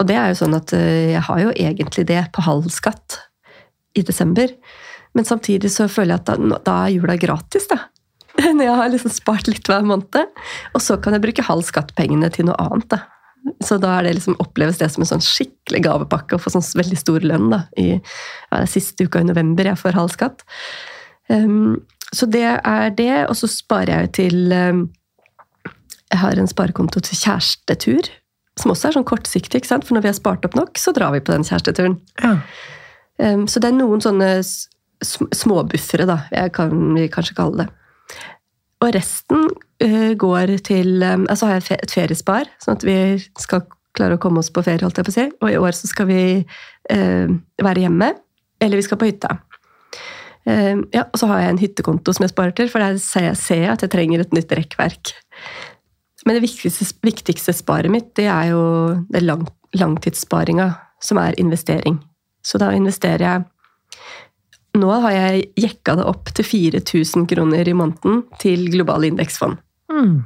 Og 0.00 0.08
det 0.08 0.16
er 0.18 0.32
jo 0.32 0.40
sånn 0.42 0.56
at 0.58 0.74
eh, 0.76 1.14
jeg 1.14 1.24
har 1.28 1.42
jo 1.42 1.54
egentlig 1.54 2.06
det 2.08 2.22
på 2.34 2.44
halv 2.46 2.66
skatt 2.72 3.20
i 3.94 4.02
desember. 4.06 4.50
Men 5.14 5.26
samtidig 5.26 5.70
så 5.70 5.86
føler 5.90 6.16
jeg 6.16 6.24
at 6.24 6.30
da, 6.30 6.60
da 6.66 6.76
er 6.84 6.94
jula 6.96 7.18
gratis, 7.20 7.68
da. 7.70 7.84
Når 8.42 8.64
jeg 8.66 8.78
har 8.80 8.90
liksom 8.90 9.12
spart 9.14 9.50
litt 9.50 9.68
hver 9.70 9.84
måned. 9.86 10.40
Og 10.74 10.82
så 10.82 10.98
kan 11.02 11.14
jeg 11.14 11.22
bruke 11.22 11.46
halv 11.46 11.66
skatt-pengene 11.66 12.32
til 12.34 12.48
noe 12.48 12.58
annet. 12.62 12.88
da. 12.96 13.04
Så 13.64 13.78
da 13.78 13.98
det 14.02 14.16
liksom, 14.16 14.38
oppleves 14.42 14.80
det 14.80 14.88
som 14.90 15.04
en 15.04 15.10
sånn 15.12 15.24
skikkelig 15.24 15.84
gavepakke 15.84 16.36
å 16.36 16.42
få 16.42 16.52
sånn 16.54 16.64
veldig 16.80 16.98
stor 16.98 17.24
lønn 17.26 17.50
da, 17.52 17.64
i 17.78 17.88
ja, 17.92 18.56
det 18.56 18.70
siste 18.72 19.06
uka 19.06 19.20
i 19.20 19.28
november 19.28 19.68
jeg 19.68 19.80
får 19.80 19.98
halv 19.98 20.12
skatt. 20.14 20.44
Um, 21.28 21.84
så 22.14 22.26
det 22.30 22.46
er 22.56 22.90
det, 22.96 23.26
og 23.28 23.36
så 23.38 23.48
sparer 23.50 24.04
jeg 24.04 24.12
til 24.18 24.52
um, 24.52 24.84
Jeg 26.12 26.20
har 26.20 26.38
en 26.38 26.50
sparekonto 26.50 27.00
til 27.04 27.20
kjærestetur, 27.20 28.10
som 28.60 28.72
også 28.74 28.88
er 28.88 28.96
sånn 28.96 29.06
kortsiktig. 29.08 29.60
ikke 29.60 29.70
sant? 29.70 29.86
For 29.86 29.96
når 29.96 30.06
vi 30.06 30.12
har 30.12 30.18
spart 30.18 30.46
opp 30.46 30.56
nok, 30.58 30.78
så 30.80 30.94
drar 30.94 31.14
vi 31.14 31.22
på 31.24 31.34
den 31.34 31.46
kjæresteturen. 31.46 31.98
Ja. 32.22 32.36
Um, 33.18 33.46
så 33.50 33.62
det 33.62 33.70
er 33.70 33.78
noen 33.78 34.02
sånne 34.02 34.36
småbuffere, 35.04 36.06
da, 36.08 36.22
jeg 36.32 36.52
kan 36.56 36.74
vi 36.96 37.08
kanskje 37.12 37.36
kalle 37.38 37.64
det. 37.64 37.68
Og 38.84 38.92
resten 38.94 39.46
uh, 39.48 40.12
går 40.18 40.56
til 40.66 41.02
um, 41.02 41.24
Altså 41.30 41.48
har 41.48 41.60
jeg 41.60 41.78
et 41.80 41.94
feriespar, 41.94 42.50
sånn 42.62 42.78
at 42.78 42.86
vi 42.86 42.96
skal 43.40 43.64
klare 43.94 44.18
å 44.18 44.22
komme 44.22 44.42
oss 44.42 44.50
på 44.54 44.64
ferie, 44.66 44.82
holdt 44.82 44.98
jeg 44.98 45.06
på 45.06 45.14
å 45.14 45.16
si. 45.16 45.26
Og 45.42 45.50
i 45.50 45.58
år 45.60 45.76
så 45.78 45.90
skal 45.90 46.08
vi 46.10 46.22
uh, 46.42 47.34
være 47.62 47.84
hjemme, 47.86 48.12
eller 48.62 48.80
vi 48.80 48.86
skal 48.86 49.00
på 49.00 49.10
hytta. 49.10 49.38
Uh, 50.44 50.82
ja, 50.94 51.06
og 51.06 51.18
så 51.18 51.30
har 51.30 51.42
jeg 51.42 51.54
en 51.54 51.62
hyttekonto 51.62 52.14
som 52.14 52.26
jeg 52.26 52.34
sparer 52.34 52.56
til, 52.58 52.70
for 52.70 52.82
der 52.82 52.98
ser 53.02 53.30
jeg, 53.30 53.38
ser 53.40 53.62
jeg 53.64 53.72
at 53.74 53.86
jeg 53.86 53.94
trenger 53.94 54.24
et 54.24 54.34
nytt 54.36 54.58
rekkverk. 54.58 55.14
Men 56.24 56.38
det 56.38 56.44
viktigste, 56.46 56.86
viktigste 57.04 57.52
sparet 57.56 57.92
mitt, 57.92 58.12
det 58.16 58.26
er 58.32 58.52
jo 58.54 58.62
det 59.12 59.24
lang, 59.24 59.44
langtidssparinga, 59.76 60.70
som 61.02 61.20
er 61.20 61.36
investering. 61.40 61.98
Så 62.44 62.60
da 62.60 62.72
investerer 62.76 63.26
jeg 63.26 63.50
Nå 64.74 64.88
har 65.04 65.12
jeg 65.14 65.42
jekka 65.54 65.92
det 66.00 66.04
opp 66.10 66.32
til 66.34 66.46
4000 66.48 67.28
kroner 67.30 67.68
i 67.70 67.74
måneden 67.78 68.24
til 68.42 68.64
globale 68.72 69.06
indeksfond. 69.06 69.60
Mm. 69.86 70.24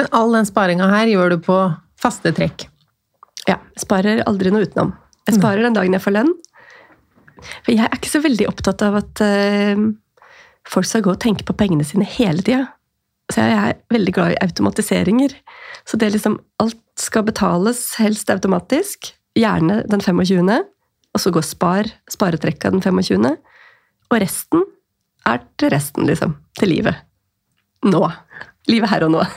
Men 0.00 0.08
all 0.16 0.32
den 0.32 0.48
sparinga 0.48 0.86
her 0.88 1.10
gjør 1.10 1.34
du 1.34 1.42
på 1.44 1.58
faste 2.00 2.32
trekk. 2.32 2.64
Ja, 3.44 3.58
jeg 3.74 3.84
sparer 3.84 4.22
aldri 4.24 4.54
noe 4.54 4.64
utenom. 4.64 4.94
Jeg 5.28 5.36
sparer 5.36 5.66
den 5.66 5.76
dagen 5.76 5.92
jeg 5.92 6.04
får 6.06 6.16
lønn. 6.16 6.32
For 7.66 7.74
jeg 7.74 7.84
er 7.84 7.98
ikke 7.98 8.14
så 8.14 8.22
veldig 8.24 8.48
opptatt 8.48 8.86
av 8.86 8.96
at 9.02 9.22
eh, 9.26 9.84
folk 10.72 10.88
skal 10.88 11.04
gå 11.04 11.12
og 11.12 11.20
tenke 11.22 11.44
på 11.44 11.56
pengene 11.58 11.84
sine 11.86 12.06
hele 12.08 12.40
tida. 12.46 12.70
Så 13.32 13.44
jeg 13.46 13.56
er 13.56 13.78
veldig 13.94 14.12
glad 14.14 14.34
i 14.34 14.40
automatiseringer. 14.44 15.34
Så 15.88 15.98
det 16.00 16.12
liksom 16.14 16.38
Alt 16.62 16.78
skal 17.00 17.24
betales, 17.26 17.80
helst 17.98 18.30
automatisk. 18.30 19.14
Gjerne 19.38 19.80
den 19.88 20.02
25., 20.04 20.52
og 21.12 21.20
så 21.20 21.32
går 21.32 21.44
spar, 21.44 21.88
sparetrekka 22.08 22.70
den 22.72 22.84
25., 22.84 23.32
og 24.12 24.20
resten 24.20 24.64
er 25.28 25.40
til 25.60 25.72
resten, 25.72 26.06
liksom. 26.08 26.36
Til 26.58 26.72
livet. 26.74 26.98
Nå. 27.88 28.02
Livet 28.68 28.92
her 28.92 29.06
og 29.06 29.14
nå. 29.14 29.24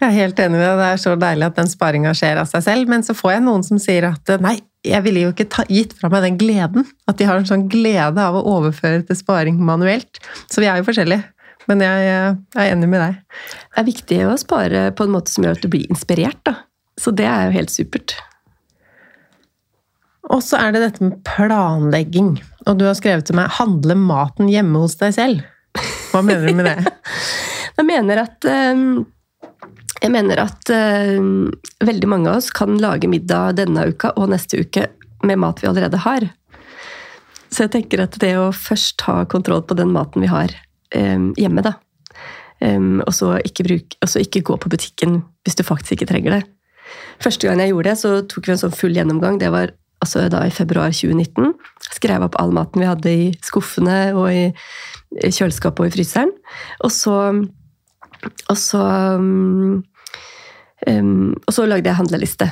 Jeg 0.00 0.06
er 0.08 0.14
helt 0.14 0.40
enig 0.42 0.58
med 0.58 0.66
deg. 0.66 0.78
Det 0.80 0.88
er 0.88 1.00
så 1.02 1.12
deilig 1.18 1.46
at 1.46 1.58
den 1.58 1.70
sparinga 1.70 2.12
skjer 2.16 2.40
av 2.42 2.48
seg 2.50 2.64
selv. 2.66 2.90
Men 2.90 3.04
så 3.06 3.14
får 3.16 3.36
jeg 3.36 3.44
noen 3.46 3.64
som 3.66 3.78
sier 3.82 4.06
at 4.08 4.34
nei, 4.44 4.58
jeg 4.86 5.02
ville 5.06 5.24
jo 5.24 5.32
ikke 5.32 5.48
ta, 5.50 5.64
gitt 5.72 5.94
fra 5.98 6.10
meg 6.12 6.22
den 6.26 6.36
gleden. 6.40 6.86
At 7.10 7.18
de 7.18 7.26
har 7.28 7.40
en 7.40 7.48
sånn 7.48 7.64
glede 7.72 8.22
av 8.22 8.36
å 8.38 8.44
overføre 8.56 9.02
til 9.08 9.18
sparing 9.18 9.58
manuelt. 9.58 10.20
Så 10.52 10.62
vi 10.62 10.68
er 10.70 10.78
jo 10.80 10.86
forskjellige. 10.86 11.24
Men 11.66 11.82
jeg, 11.82 12.06
jeg 12.06 12.62
er 12.62 12.72
enig 12.72 12.88
med 12.90 13.02
deg. 13.02 13.18
Det 13.74 13.82
er 13.82 13.88
viktig 13.90 14.20
å 14.28 14.38
spare 14.40 14.86
på 14.96 15.06
en 15.06 15.14
måte 15.16 15.32
som 15.32 15.46
gjør 15.46 15.58
at 15.58 15.64
du 15.64 15.70
blir 15.72 15.90
inspirert. 15.90 16.40
da. 16.46 16.60
Så 17.00 17.12
det 17.12 17.26
er 17.28 17.48
jo 17.48 17.56
helt 17.58 17.74
supert. 17.74 18.16
Og 20.32 20.42
så 20.42 20.58
er 20.58 20.74
det 20.74 20.82
dette 20.82 21.04
med 21.04 21.18
planlegging. 21.26 22.36
Og 22.66 22.78
du 22.78 22.86
har 22.88 22.96
skrevet 22.98 23.26
til 23.28 23.38
meg 23.38 23.52
'handle 23.58 23.94
maten 23.98 24.48
hjemme 24.50 24.82
hos 24.82 24.96
deg 25.02 25.14
selv'. 25.14 25.44
Hva 26.10 26.22
mener 26.22 26.46
du 26.46 26.54
med 26.54 26.66
det? 26.66 26.92
Jeg 27.76 27.84
mener 27.84 28.22
at 28.22 28.44
eh, 28.48 29.04
jeg 30.00 30.12
mener 30.12 30.40
at 30.40 30.70
eh, 30.72 31.20
veldig 31.84 32.08
mange 32.08 32.30
av 32.30 32.40
oss 32.40 32.50
kan 32.54 32.78
lage 32.80 33.08
middag 33.08 33.58
denne 33.60 33.88
uka 33.90 34.12
og 34.16 34.30
neste 34.32 34.60
uke 34.64 34.86
med 35.26 35.40
mat 35.42 35.62
vi 35.62 35.68
allerede 35.68 36.00
har. 36.04 36.28
Så 37.50 37.66
jeg 37.66 37.72
tenker 37.76 38.02
at 38.04 38.16
det 38.20 38.34
å 38.36 38.50
først 38.52 39.04
ha 39.06 39.24
kontroll 39.30 39.62
på 39.66 39.76
den 39.78 39.92
maten 39.94 40.24
vi 40.24 40.30
har 40.30 40.52
eh, 40.52 40.65
hjemme, 41.38 41.64
da. 41.66 41.76
Og, 42.62 43.10
så 43.12 43.34
ikke 43.44 43.66
bruk, 43.66 43.96
og 44.00 44.08
så 44.08 44.22
ikke 44.22 44.44
gå 44.48 44.54
på 44.56 44.70
butikken 44.72 45.18
hvis 45.44 45.58
du 45.58 45.64
faktisk 45.66 45.96
ikke 45.96 46.08
trenger 46.08 46.38
det. 46.38 46.44
Første 47.22 47.48
gang 47.48 47.60
jeg 47.60 47.74
gjorde 47.74 47.90
det, 47.90 47.98
så 48.00 48.12
tok 48.28 48.48
vi 48.48 48.54
en 48.54 48.62
sånn 48.62 48.76
full 48.76 48.96
gjennomgang. 48.96 49.36
Det 49.42 49.50
var 49.52 49.74
altså 50.04 50.26
da 50.32 50.42
i 50.46 50.54
februar 50.54 50.94
2019. 50.94 51.52
Skrev 51.98 52.24
opp 52.26 52.38
all 52.40 52.54
maten 52.56 52.82
vi 52.82 52.88
hadde 52.88 53.12
i 53.12 53.28
skuffene 53.44 54.00
og 54.16 54.30
i 54.32 55.30
kjøleskapet 55.32 55.84
og 55.84 55.90
i 55.90 55.94
fryseren. 55.98 56.32
Og 56.84 56.92
så 56.94 57.16
og 58.50 58.58
så, 58.58 58.82
um, 59.18 59.82
og 61.46 61.52
så 61.54 61.66
lagde 61.68 61.90
jeg 61.90 61.98
handleliste. 62.00 62.48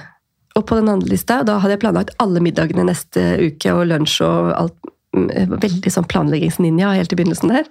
Og 0.54 0.66
på 0.68 0.78
den 0.78 0.90
handlelista 0.92 1.40
da 1.46 1.58
hadde 1.62 1.76
jeg 1.76 1.84
planlagt 1.84 2.14
alle 2.22 2.42
middagene 2.44 2.86
neste 2.86 3.24
uke 3.42 3.74
og 3.74 3.88
lunsj 3.90 4.20
og 4.26 4.52
alt. 4.54 4.76
mm, 5.16 5.56
Veldig 5.62 5.90
sånn 5.92 6.10
planleggingsninja 6.10 6.94
helt 6.98 7.14
i 7.14 7.18
begynnelsen 7.18 7.54
der. 7.54 7.66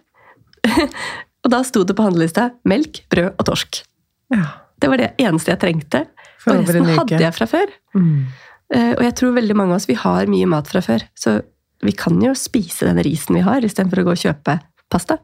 Og 1.43 1.51
da 1.51 1.61
sto 1.67 1.83
det 1.87 1.95
på 1.97 2.05
handlelista 2.05 2.49
melk, 2.69 3.03
brød 3.11 3.33
og 3.35 3.47
torsk. 3.49 3.81
Ja. 4.33 4.45
Det 4.79 4.89
var 4.91 4.99
det 4.99 5.11
eneste 5.21 5.53
jeg 5.53 5.61
trengte. 5.61 6.05
For 6.43 6.59
og 6.59 6.67
resten 6.67 6.89
hadde 6.91 7.21
jeg 7.21 7.35
fra 7.37 7.47
før. 7.47 7.71
Mm. 7.95 8.23
Eh, 8.73 8.91
Og 8.97 9.03
jeg 9.05 9.15
tror 9.19 9.35
veldig 9.37 9.55
mange 9.55 9.75
av 9.75 9.81
oss 9.81 9.87
vi 9.87 9.95
har 9.99 10.31
mye 10.31 10.47
mat 10.49 10.67
fra 10.71 10.81
før. 10.83 11.05
Så 11.15 11.37
vi 11.83 11.93
kan 11.95 12.19
jo 12.23 12.33
spise 12.37 12.87
den 12.89 12.99
risen 13.03 13.37
vi 13.37 13.43
har, 13.45 13.63
istedenfor 13.63 14.01
å 14.01 14.07
gå 14.09 14.15
og 14.15 14.23
kjøpe 14.23 14.57
pasta. 14.91 15.19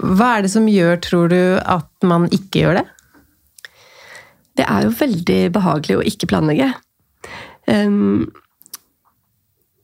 Hva 0.00 0.36
er 0.36 0.46
det 0.46 0.52
som 0.52 0.68
gjør, 0.68 1.00
tror 1.04 1.28
du, 1.32 1.40
at 1.60 2.08
man 2.08 2.28
ikke 2.32 2.62
gjør 2.64 2.80
det? 2.80 2.86
Det 4.60 4.64
er 4.68 4.86
jo 4.86 4.94
veldig 4.96 5.40
behagelig 5.54 5.98
å 5.98 6.06
ikke 6.08 6.28
planlegge. 6.30 6.70
Um, 7.68 8.30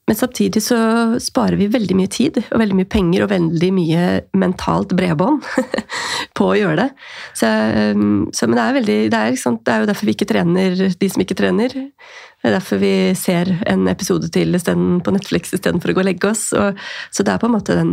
men 0.07 0.17
samtidig 0.17 0.63
så 0.63 0.77
sparer 1.19 1.59
vi 1.59 1.67
veldig 1.67 1.97
mye 1.99 2.11
tid 2.13 2.39
og 2.45 2.61
veldig 2.61 2.77
mye 2.79 2.89
penger 2.91 3.25
og 3.25 3.31
veldig 3.33 3.71
mye 3.75 4.03
mentalt 4.39 4.95
bredbånd 4.95 5.43
på 6.39 6.47
å 6.47 6.59
gjøre 6.59 6.85
det. 6.85 6.87
Så, 7.35 7.51
um, 7.97 8.29
så, 8.31 8.47
men 8.47 8.59
det 8.59 8.63
er, 8.63 8.77
veldig, 8.77 8.99
det, 9.11 9.19
er, 9.23 9.57
det 9.67 9.75
er 9.75 9.83
jo 9.83 9.89
derfor 9.91 10.07
vi 10.07 10.15
ikke 10.15 10.29
trener 10.31 10.79
de 11.01 11.09
som 11.11 11.25
ikke 11.25 11.39
trener. 11.41 11.75
Det 11.75 12.47
er 12.47 12.55
derfor 12.55 12.79
vi 12.85 12.93
ser 13.19 13.51
en 13.67 13.89
episode 13.91 14.31
til 14.31 14.55
på 14.55 15.17
Netflix 15.17 15.51
istedenfor 15.57 15.91
å 15.91 15.99
gå 15.99 16.05
og 16.05 16.09
legge 16.13 16.31
oss. 16.31 16.47
Og, 16.55 16.79
så 17.11 17.27
det 17.27 17.35
er 17.35 17.43
på 17.43 17.51
en 17.51 17.57
måte 17.57 17.75
den 17.75 17.93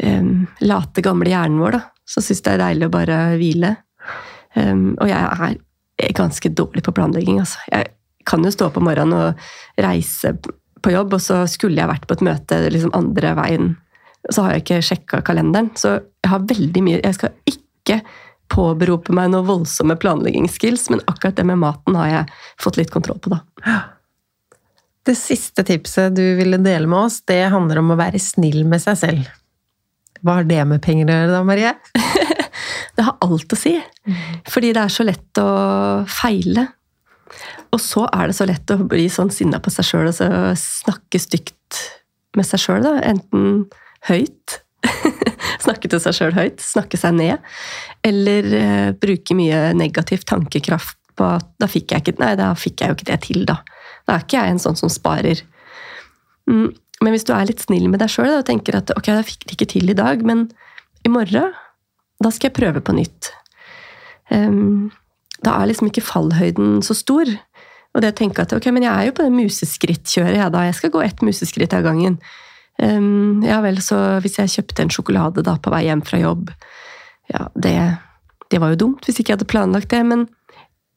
um, 0.00 0.32
late, 0.64 1.04
gamle 1.04 1.28
hjernen 1.28 1.60
vår 1.60 1.76
da, 1.76 1.84
som 2.08 2.24
syns 2.24 2.40
det 2.46 2.56
er 2.56 2.64
deilig 2.64 2.88
å 2.88 2.96
bare 2.96 3.20
hvile. 3.36 3.76
Um, 4.56 4.94
og 4.96 5.12
jeg 5.12 5.20
er 5.20 6.16
ganske 6.16 6.56
dårlig 6.56 6.88
på 6.88 6.96
planlegging. 6.96 7.44
Altså. 7.44 7.60
Jeg 7.68 7.92
kan 8.24 8.40
jo 8.40 8.56
stå 8.56 8.72
opp 8.72 8.80
om 8.80 8.88
morgenen 8.88 9.18
og 9.18 9.82
reise 9.84 10.32
på 10.84 10.92
jobb, 10.92 11.16
og 11.16 11.22
så 11.24 11.42
skulle 11.50 11.80
jeg 11.80 11.90
vært 11.90 12.06
på 12.08 12.18
et 12.18 12.26
møte 12.26 12.60
liksom 12.68 12.92
andre 12.96 13.32
veien. 13.38 13.72
Så 14.30 14.44
har 14.44 14.54
jeg 14.54 14.64
ikke 14.64 14.84
sjekka 14.88 15.22
kalenderen. 15.26 15.72
Så 15.76 15.96
jeg 15.98 16.30
har 16.32 16.46
veldig 16.48 16.82
mye 16.84 17.00
Jeg 17.02 17.16
skal 17.18 17.34
ikke 17.50 18.00
påberope 18.52 19.12
meg 19.16 19.30
noen 19.32 19.48
voldsomme 19.48 19.96
planleggingsskills, 20.00 20.88
men 20.92 21.02
akkurat 21.10 21.36
det 21.36 21.46
med 21.48 21.60
maten 21.62 21.96
har 21.98 22.10
jeg 22.10 22.34
fått 22.60 22.78
litt 22.80 22.92
kontroll 22.92 23.18
på, 23.24 23.32
da. 23.32 23.40
Det 25.04 25.16
siste 25.18 25.64
tipset 25.68 26.14
du 26.16 26.22
ville 26.38 26.60
dele 26.64 26.88
med 26.88 27.08
oss, 27.08 27.18
det 27.28 27.42
handler 27.52 27.80
om 27.80 27.92
å 27.92 27.98
være 27.98 28.20
snill 28.22 28.62
med 28.68 28.80
seg 28.84 29.00
selv. 29.00 29.32
Hva 30.24 30.38
har 30.38 30.48
det 30.48 30.62
med 30.68 30.80
penger 30.84 31.10
å 31.10 31.18
gjøre 31.18 31.34
da, 31.34 31.42
Marie? 31.44 31.74
Det 32.94 33.02
har 33.02 33.16
alt 33.26 33.50
å 33.50 33.56
si. 33.58 33.72
Fordi 34.46 34.68
det 34.70 34.82
er 34.84 34.92
så 34.92 35.02
lett 35.02 35.40
å 35.42 35.48
feile. 36.06 36.68
Og 37.74 37.82
så 37.82 38.04
er 38.14 38.30
det 38.30 38.36
så 38.38 38.46
lett 38.46 38.70
å 38.70 38.78
bli 38.86 39.08
sånn 39.10 39.32
sinna 39.34 39.58
på 39.62 39.72
seg 39.74 39.88
sjøl 39.88 40.10
og 40.10 40.14
så 40.16 40.28
snakke 40.58 41.18
stygt 41.18 41.80
med 42.38 42.46
seg 42.46 42.62
sjøl. 42.62 42.86
Enten 43.02 43.64
høyt. 44.08 44.60
snakke 45.64 45.90
til 45.90 46.02
seg 46.02 46.14
sjøl 46.16 46.36
høyt. 46.36 46.62
Snakke 46.62 47.00
seg 47.00 47.16
ned. 47.18 47.42
Eller 48.06 48.50
uh, 48.52 48.90
bruke 49.00 49.36
mye 49.38 49.72
negativ 49.76 50.22
tankekraft 50.28 51.00
på 51.18 51.26
at 51.36 51.50
da 51.62 51.68
fikk 51.70 51.94
jeg 51.94 52.04
ikke 52.04 52.16
Nei, 52.22 52.32
da 52.38 52.52
fikk 52.58 52.82
jeg 52.82 52.90
jo 52.90 52.98
ikke 52.98 53.10
det 53.10 53.20
til, 53.26 53.44
da. 53.48 53.60
Da 54.06 54.16
er 54.16 54.24
ikke 54.26 54.40
jeg 54.40 54.54
en 54.54 54.62
sånn 54.62 54.78
som 54.78 54.90
sparer. 54.92 55.42
Mm. 56.50 56.72
Men 57.02 57.14
hvis 57.14 57.26
du 57.26 57.32
er 57.34 57.46
litt 57.48 57.62
snill 57.64 57.88
med 57.90 58.02
deg 58.02 58.12
sjøl 58.12 58.36
og 58.38 58.46
tenker 58.48 58.78
at 58.78 58.92
ok, 58.94 59.10
jeg 59.10 59.30
fikk 59.30 59.46
det 59.46 59.56
ikke 59.56 59.70
til 59.74 59.90
i 59.90 59.98
dag, 59.98 60.22
men 60.26 60.46
i 61.04 61.12
morgen, 61.12 61.54
da 62.22 62.30
skal 62.32 62.50
jeg 62.50 62.58
prøve 62.58 62.82
på 62.84 62.94
nytt. 62.96 63.32
Um, 64.30 64.92
da 65.44 65.58
er 65.58 65.68
liksom 65.68 65.90
ikke 65.90 66.04
fallhøyden 66.04 66.78
så 66.86 66.96
stor. 66.96 67.28
Og 67.94 68.02
det 68.02 68.10
å 68.10 68.16
tenke 68.18 68.42
at 68.42 68.52
ok, 68.56 68.70
men 68.74 68.86
jeg 68.86 68.92
er 68.92 69.08
jo 69.08 69.14
på 69.14 69.26
det 69.26 69.34
museskrittkjøret, 69.36 70.38
jeg 70.40 70.52
da. 70.54 70.64
Jeg 70.66 70.78
skal 70.80 70.92
gå 70.94 71.02
ett 71.04 71.22
museskritt 71.22 71.76
av 71.76 71.84
gangen. 71.86 72.18
Um, 72.82 73.42
ja 73.46 73.60
vel, 73.62 73.78
så 73.84 74.18
hvis 74.24 74.40
jeg 74.40 74.50
kjøpte 74.56 74.82
en 74.82 74.90
sjokolade 74.90 75.44
da 75.46 75.54
på 75.62 75.70
vei 75.70 75.84
hjem 75.86 76.00
fra 76.02 76.18
jobb 76.18 76.48
Ja, 77.30 77.44
det, 77.54 77.74
det 78.50 78.58
var 78.58 78.72
jo 78.72 78.80
dumt 78.80 79.06
hvis 79.06 79.20
ikke 79.22 79.30
jeg 79.30 79.36
hadde 79.36 79.46
planlagt 79.52 79.92
det, 79.92 80.00
men 80.02 80.24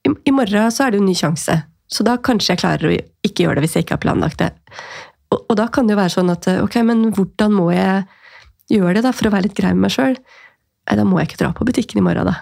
i, 0.01 0.09
i 0.25 0.33
morgen 0.33 0.73
så 0.73 0.87
er 0.87 0.91
det 0.91 0.97
jo 0.97 1.03
en 1.05 1.11
ny 1.11 1.13
sjanse. 1.19 1.59
Så 1.87 2.03
da 2.03 2.17
kanskje 2.17 2.55
jeg 2.55 2.63
klarer 2.63 2.89
å 2.89 2.95
ikke 3.29 3.45
gjøre 3.45 3.59
det 3.59 3.67
hvis 3.67 3.77
jeg 3.77 3.85
ikke 3.85 3.99
har 3.99 4.03
planlagt 4.03 4.41
det. 4.41 4.49
Og, 5.29 5.39
og 5.43 5.55
da 5.59 5.67
kan 5.71 5.87
det 5.87 5.93
jo 5.93 6.01
være 6.01 6.15
sånn 6.17 6.33
at 6.33 6.49
ok, 6.65 6.81
men 6.87 7.07
hvordan 7.13 7.55
må 7.55 7.69
jeg 7.75 8.03
gjøre 8.73 8.97
det 8.97 9.05
da 9.05 9.13
for 9.15 9.29
å 9.29 9.35
være 9.37 9.47
litt 9.47 9.57
grei 9.59 9.75
med 9.75 9.85
meg 9.85 9.93
sjøl? 9.93 10.17
Nei, 10.17 10.97
da 10.97 11.05
må 11.07 11.21
jeg 11.21 11.29
ikke 11.29 11.41
dra 11.43 11.53
på 11.55 11.67
butikken 11.67 12.01
i 12.01 12.05
morgen, 12.09 12.31
da. 12.31 12.41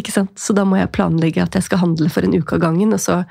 Ikke 0.00 0.14
sant? 0.14 0.34
Så 0.40 0.54
da 0.56 0.64
må 0.68 0.78
jeg 0.80 0.92
planlegge 0.94 1.42
at 1.44 1.56
jeg 1.58 1.66
skal 1.66 1.82
handle 1.82 2.08
for 2.12 2.24
en 2.24 2.36
uke 2.36 2.56
av 2.56 2.62
gangen. 2.64 2.94
Og 2.96 3.02
så, 3.02 3.22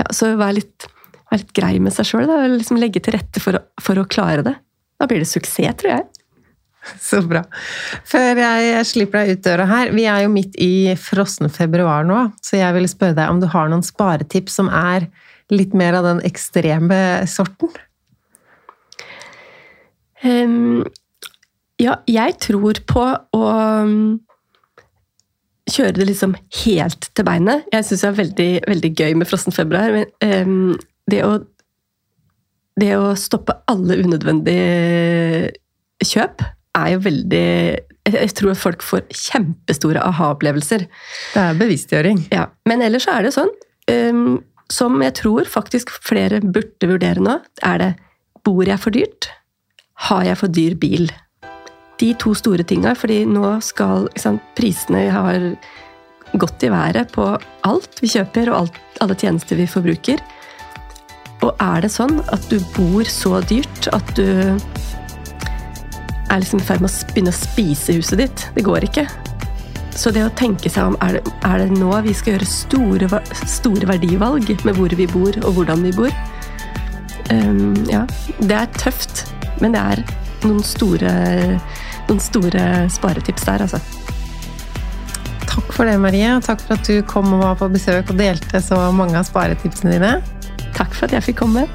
ja, 0.00 0.06
så 0.14 0.32
være 0.38 0.60
litt, 0.60 0.88
vær 1.30 1.42
litt 1.42 1.54
grei 1.56 1.76
med 1.82 1.94
seg 1.94 2.10
sjøl. 2.10 2.30
Liksom 2.56 2.80
legge 2.80 3.02
til 3.04 3.14
rette 3.14 3.42
for 3.42 3.60
å, 3.60 3.64
for 3.82 4.00
å 4.00 4.08
klare 4.10 4.46
det. 4.46 4.56
Da 4.98 5.06
blir 5.10 5.22
det 5.22 5.30
suksess, 5.30 5.78
tror 5.78 5.94
jeg. 5.94 6.08
Så 7.08 7.20
bra. 7.26 7.42
Før 8.08 8.38
jeg 8.40 8.84
slipper 8.88 9.22
deg 9.22 9.38
ut 9.38 9.46
døra 9.46 9.66
her, 9.68 9.92
vi 9.94 10.06
er 10.08 10.24
jo 10.24 10.32
midt 10.32 10.56
i 10.62 10.94
frossen 10.98 11.50
februar 11.52 12.06
nå, 12.06 12.28
så 12.44 12.60
jeg 12.60 12.76
ville 12.76 12.90
spørre 12.90 13.18
deg 13.18 13.32
om 13.32 13.42
du 13.42 13.48
har 13.50 13.68
noen 13.70 13.84
sparetips 13.84 14.58
som 14.60 14.70
er 14.72 15.08
litt 15.52 15.74
mer 15.76 15.98
av 15.98 16.06
den 16.06 16.22
ekstreme 16.28 17.26
sorten? 17.30 17.72
Um, 20.24 20.86
ja, 21.78 22.00
jeg 22.10 22.38
tror 22.42 22.80
på 22.90 23.04
å 23.38 23.44
kjøre 25.72 25.96
det 25.98 26.08
liksom 26.08 26.34
helt 26.64 27.08
til 27.14 27.26
beinet. 27.26 27.66
Jeg 27.72 27.86
syns 27.86 28.04
det 28.04 28.08
er 28.08 28.18
veldig, 28.22 28.50
veldig 28.72 28.90
gøy 28.96 29.16
med 29.20 29.28
frossen 29.30 29.54
februar. 29.54 29.94
Men 29.94 30.06
um, 30.48 30.76
det, 31.10 31.22
å, 31.26 31.38
det 32.80 32.92
å 32.98 33.12
stoppe 33.18 33.56
alle 33.70 33.98
unødvendige 34.02 35.52
kjøp 36.06 36.44
er 36.78 36.92
jo 36.94 36.98
veldig 37.02 37.46
Jeg 38.08 38.34
tror 38.38 38.54
folk 38.56 38.84
får 38.86 39.08
kjempestore 39.12 40.00
aha-opplevelser. 40.00 40.86
Det 41.34 41.42
er 41.42 41.58
bevisstgjøring. 41.58 42.22
Ja, 42.32 42.48
Men 42.68 42.84
ellers 42.84 43.04
så 43.04 43.18
er 43.18 43.26
det 43.26 43.34
sånn, 43.36 43.50
um, 43.92 44.38
som 44.72 45.02
jeg 45.04 45.16
tror 45.18 45.48
faktisk 45.48 45.92
flere 46.04 46.40
burde 46.44 46.88
vurdere 46.88 47.24
nå, 47.24 47.40
er 47.64 47.82
det 47.82 47.94
Bor 48.46 48.64
jeg 48.64 48.80
for 48.80 48.94
dyrt? 48.94 49.26
Har 50.08 50.22
jeg 50.24 50.38
for 50.40 50.48
dyr 50.54 50.76
bil? 50.78 51.10
De 51.98 52.12
to 52.20 52.34
store 52.36 52.64
tinga, 52.66 52.94
fordi 52.98 53.24
nå 53.26 53.58
skal 53.64 54.08
sant, 54.20 54.42
prisene 54.58 55.08
har 55.12 55.38
gått 56.38 56.62
i 56.66 56.72
været 56.72 57.12
på 57.14 57.26
alt 57.66 58.02
vi 58.02 58.10
kjøper 58.12 58.50
og 58.52 58.58
alt, 58.62 58.82
alle 59.02 59.16
tjenester 59.18 59.58
vi 59.58 59.68
forbruker. 59.70 60.20
Og 61.46 61.54
er 61.62 61.84
det 61.84 61.92
sånn 61.94 62.18
at 62.34 62.44
du 62.50 62.58
bor 62.74 63.06
så 63.08 63.38
dyrt 63.46 63.88
at 63.94 64.14
du 64.18 64.26
er 66.28 66.42
liksom 66.42 66.60
i 66.60 66.66
ferd 66.66 66.82
med 66.84 66.90
å 66.92 67.08
begynne 67.14 67.32
å 67.32 67.38
spise 67.38 67.94
huset 67.96 68.20
ditt 68.20 68.42
Det 68.56 68.64
går 68.66 68.84
ikke. 68.88 69.06
Så 69.98 70.12
det 70.14 70.22
å 70.22 70.34
tenke 70.38 70.70
seg 70.70 70.92
om 70.92 70.96
er 71.02 71.16
det, 71.16 71.22
er 71.46 71.62
det 71.64 71.78
nå 71.78 71.90
vi 72.04 72.12
skal 72.14 72.36
gjøre 72.36 72.50
store, 72.50 73.22
store, 73.48 73.88
verdivalg 73.88 74.52
med 74.66 74.78
hvor 74.78 74.92
vi 74.94 75.08
bor 75.10 75.38
og 75.42 75.56
hvordan 75.56 75.82
vi 75.88 75.94
bor? 75.96 76.12
Um, 77.32 77.74
ja, 77.90 78.04
det 78.38 78.54
er 78.60 78.70
tøft, 78.78 79.26
men 79.62 79.74
det 79.74 79.82
er 79.82 80.04
noen 80.44 80.62
store 80.64 81.10
noen 82.08 82.22
store 82.22 82.64
sparetips 82.92 83.46
der, 83.48 83.66
altså. 83.66 83.80
Takk 85.48 85.72
for 85.74 85.88
det, 85.88 85.98
Marie. 86.00 86.30
Takk 86.44 86.62
for 86.64 86.78
at 86.78 86.88
du 86.88 87.02
kom 87.08 87.32
og 87.34 87.42
var 87.42 87.58
på 87.60 87.70
besøk 87.72 88.12
og 88.12 88.20
delte 88.20 88.62
så 88.64 88.78
mange 88.94 89.18
av 89.18 89.26
sparetipsene 89.28 89.96
dine. 89.96 90.16
Takk 90.76 90.94
for 90.94 91.08
at 91.08 91.18
jeg 91.18 91.30
fikk 91.30 91.42
komme. 91.42 91.66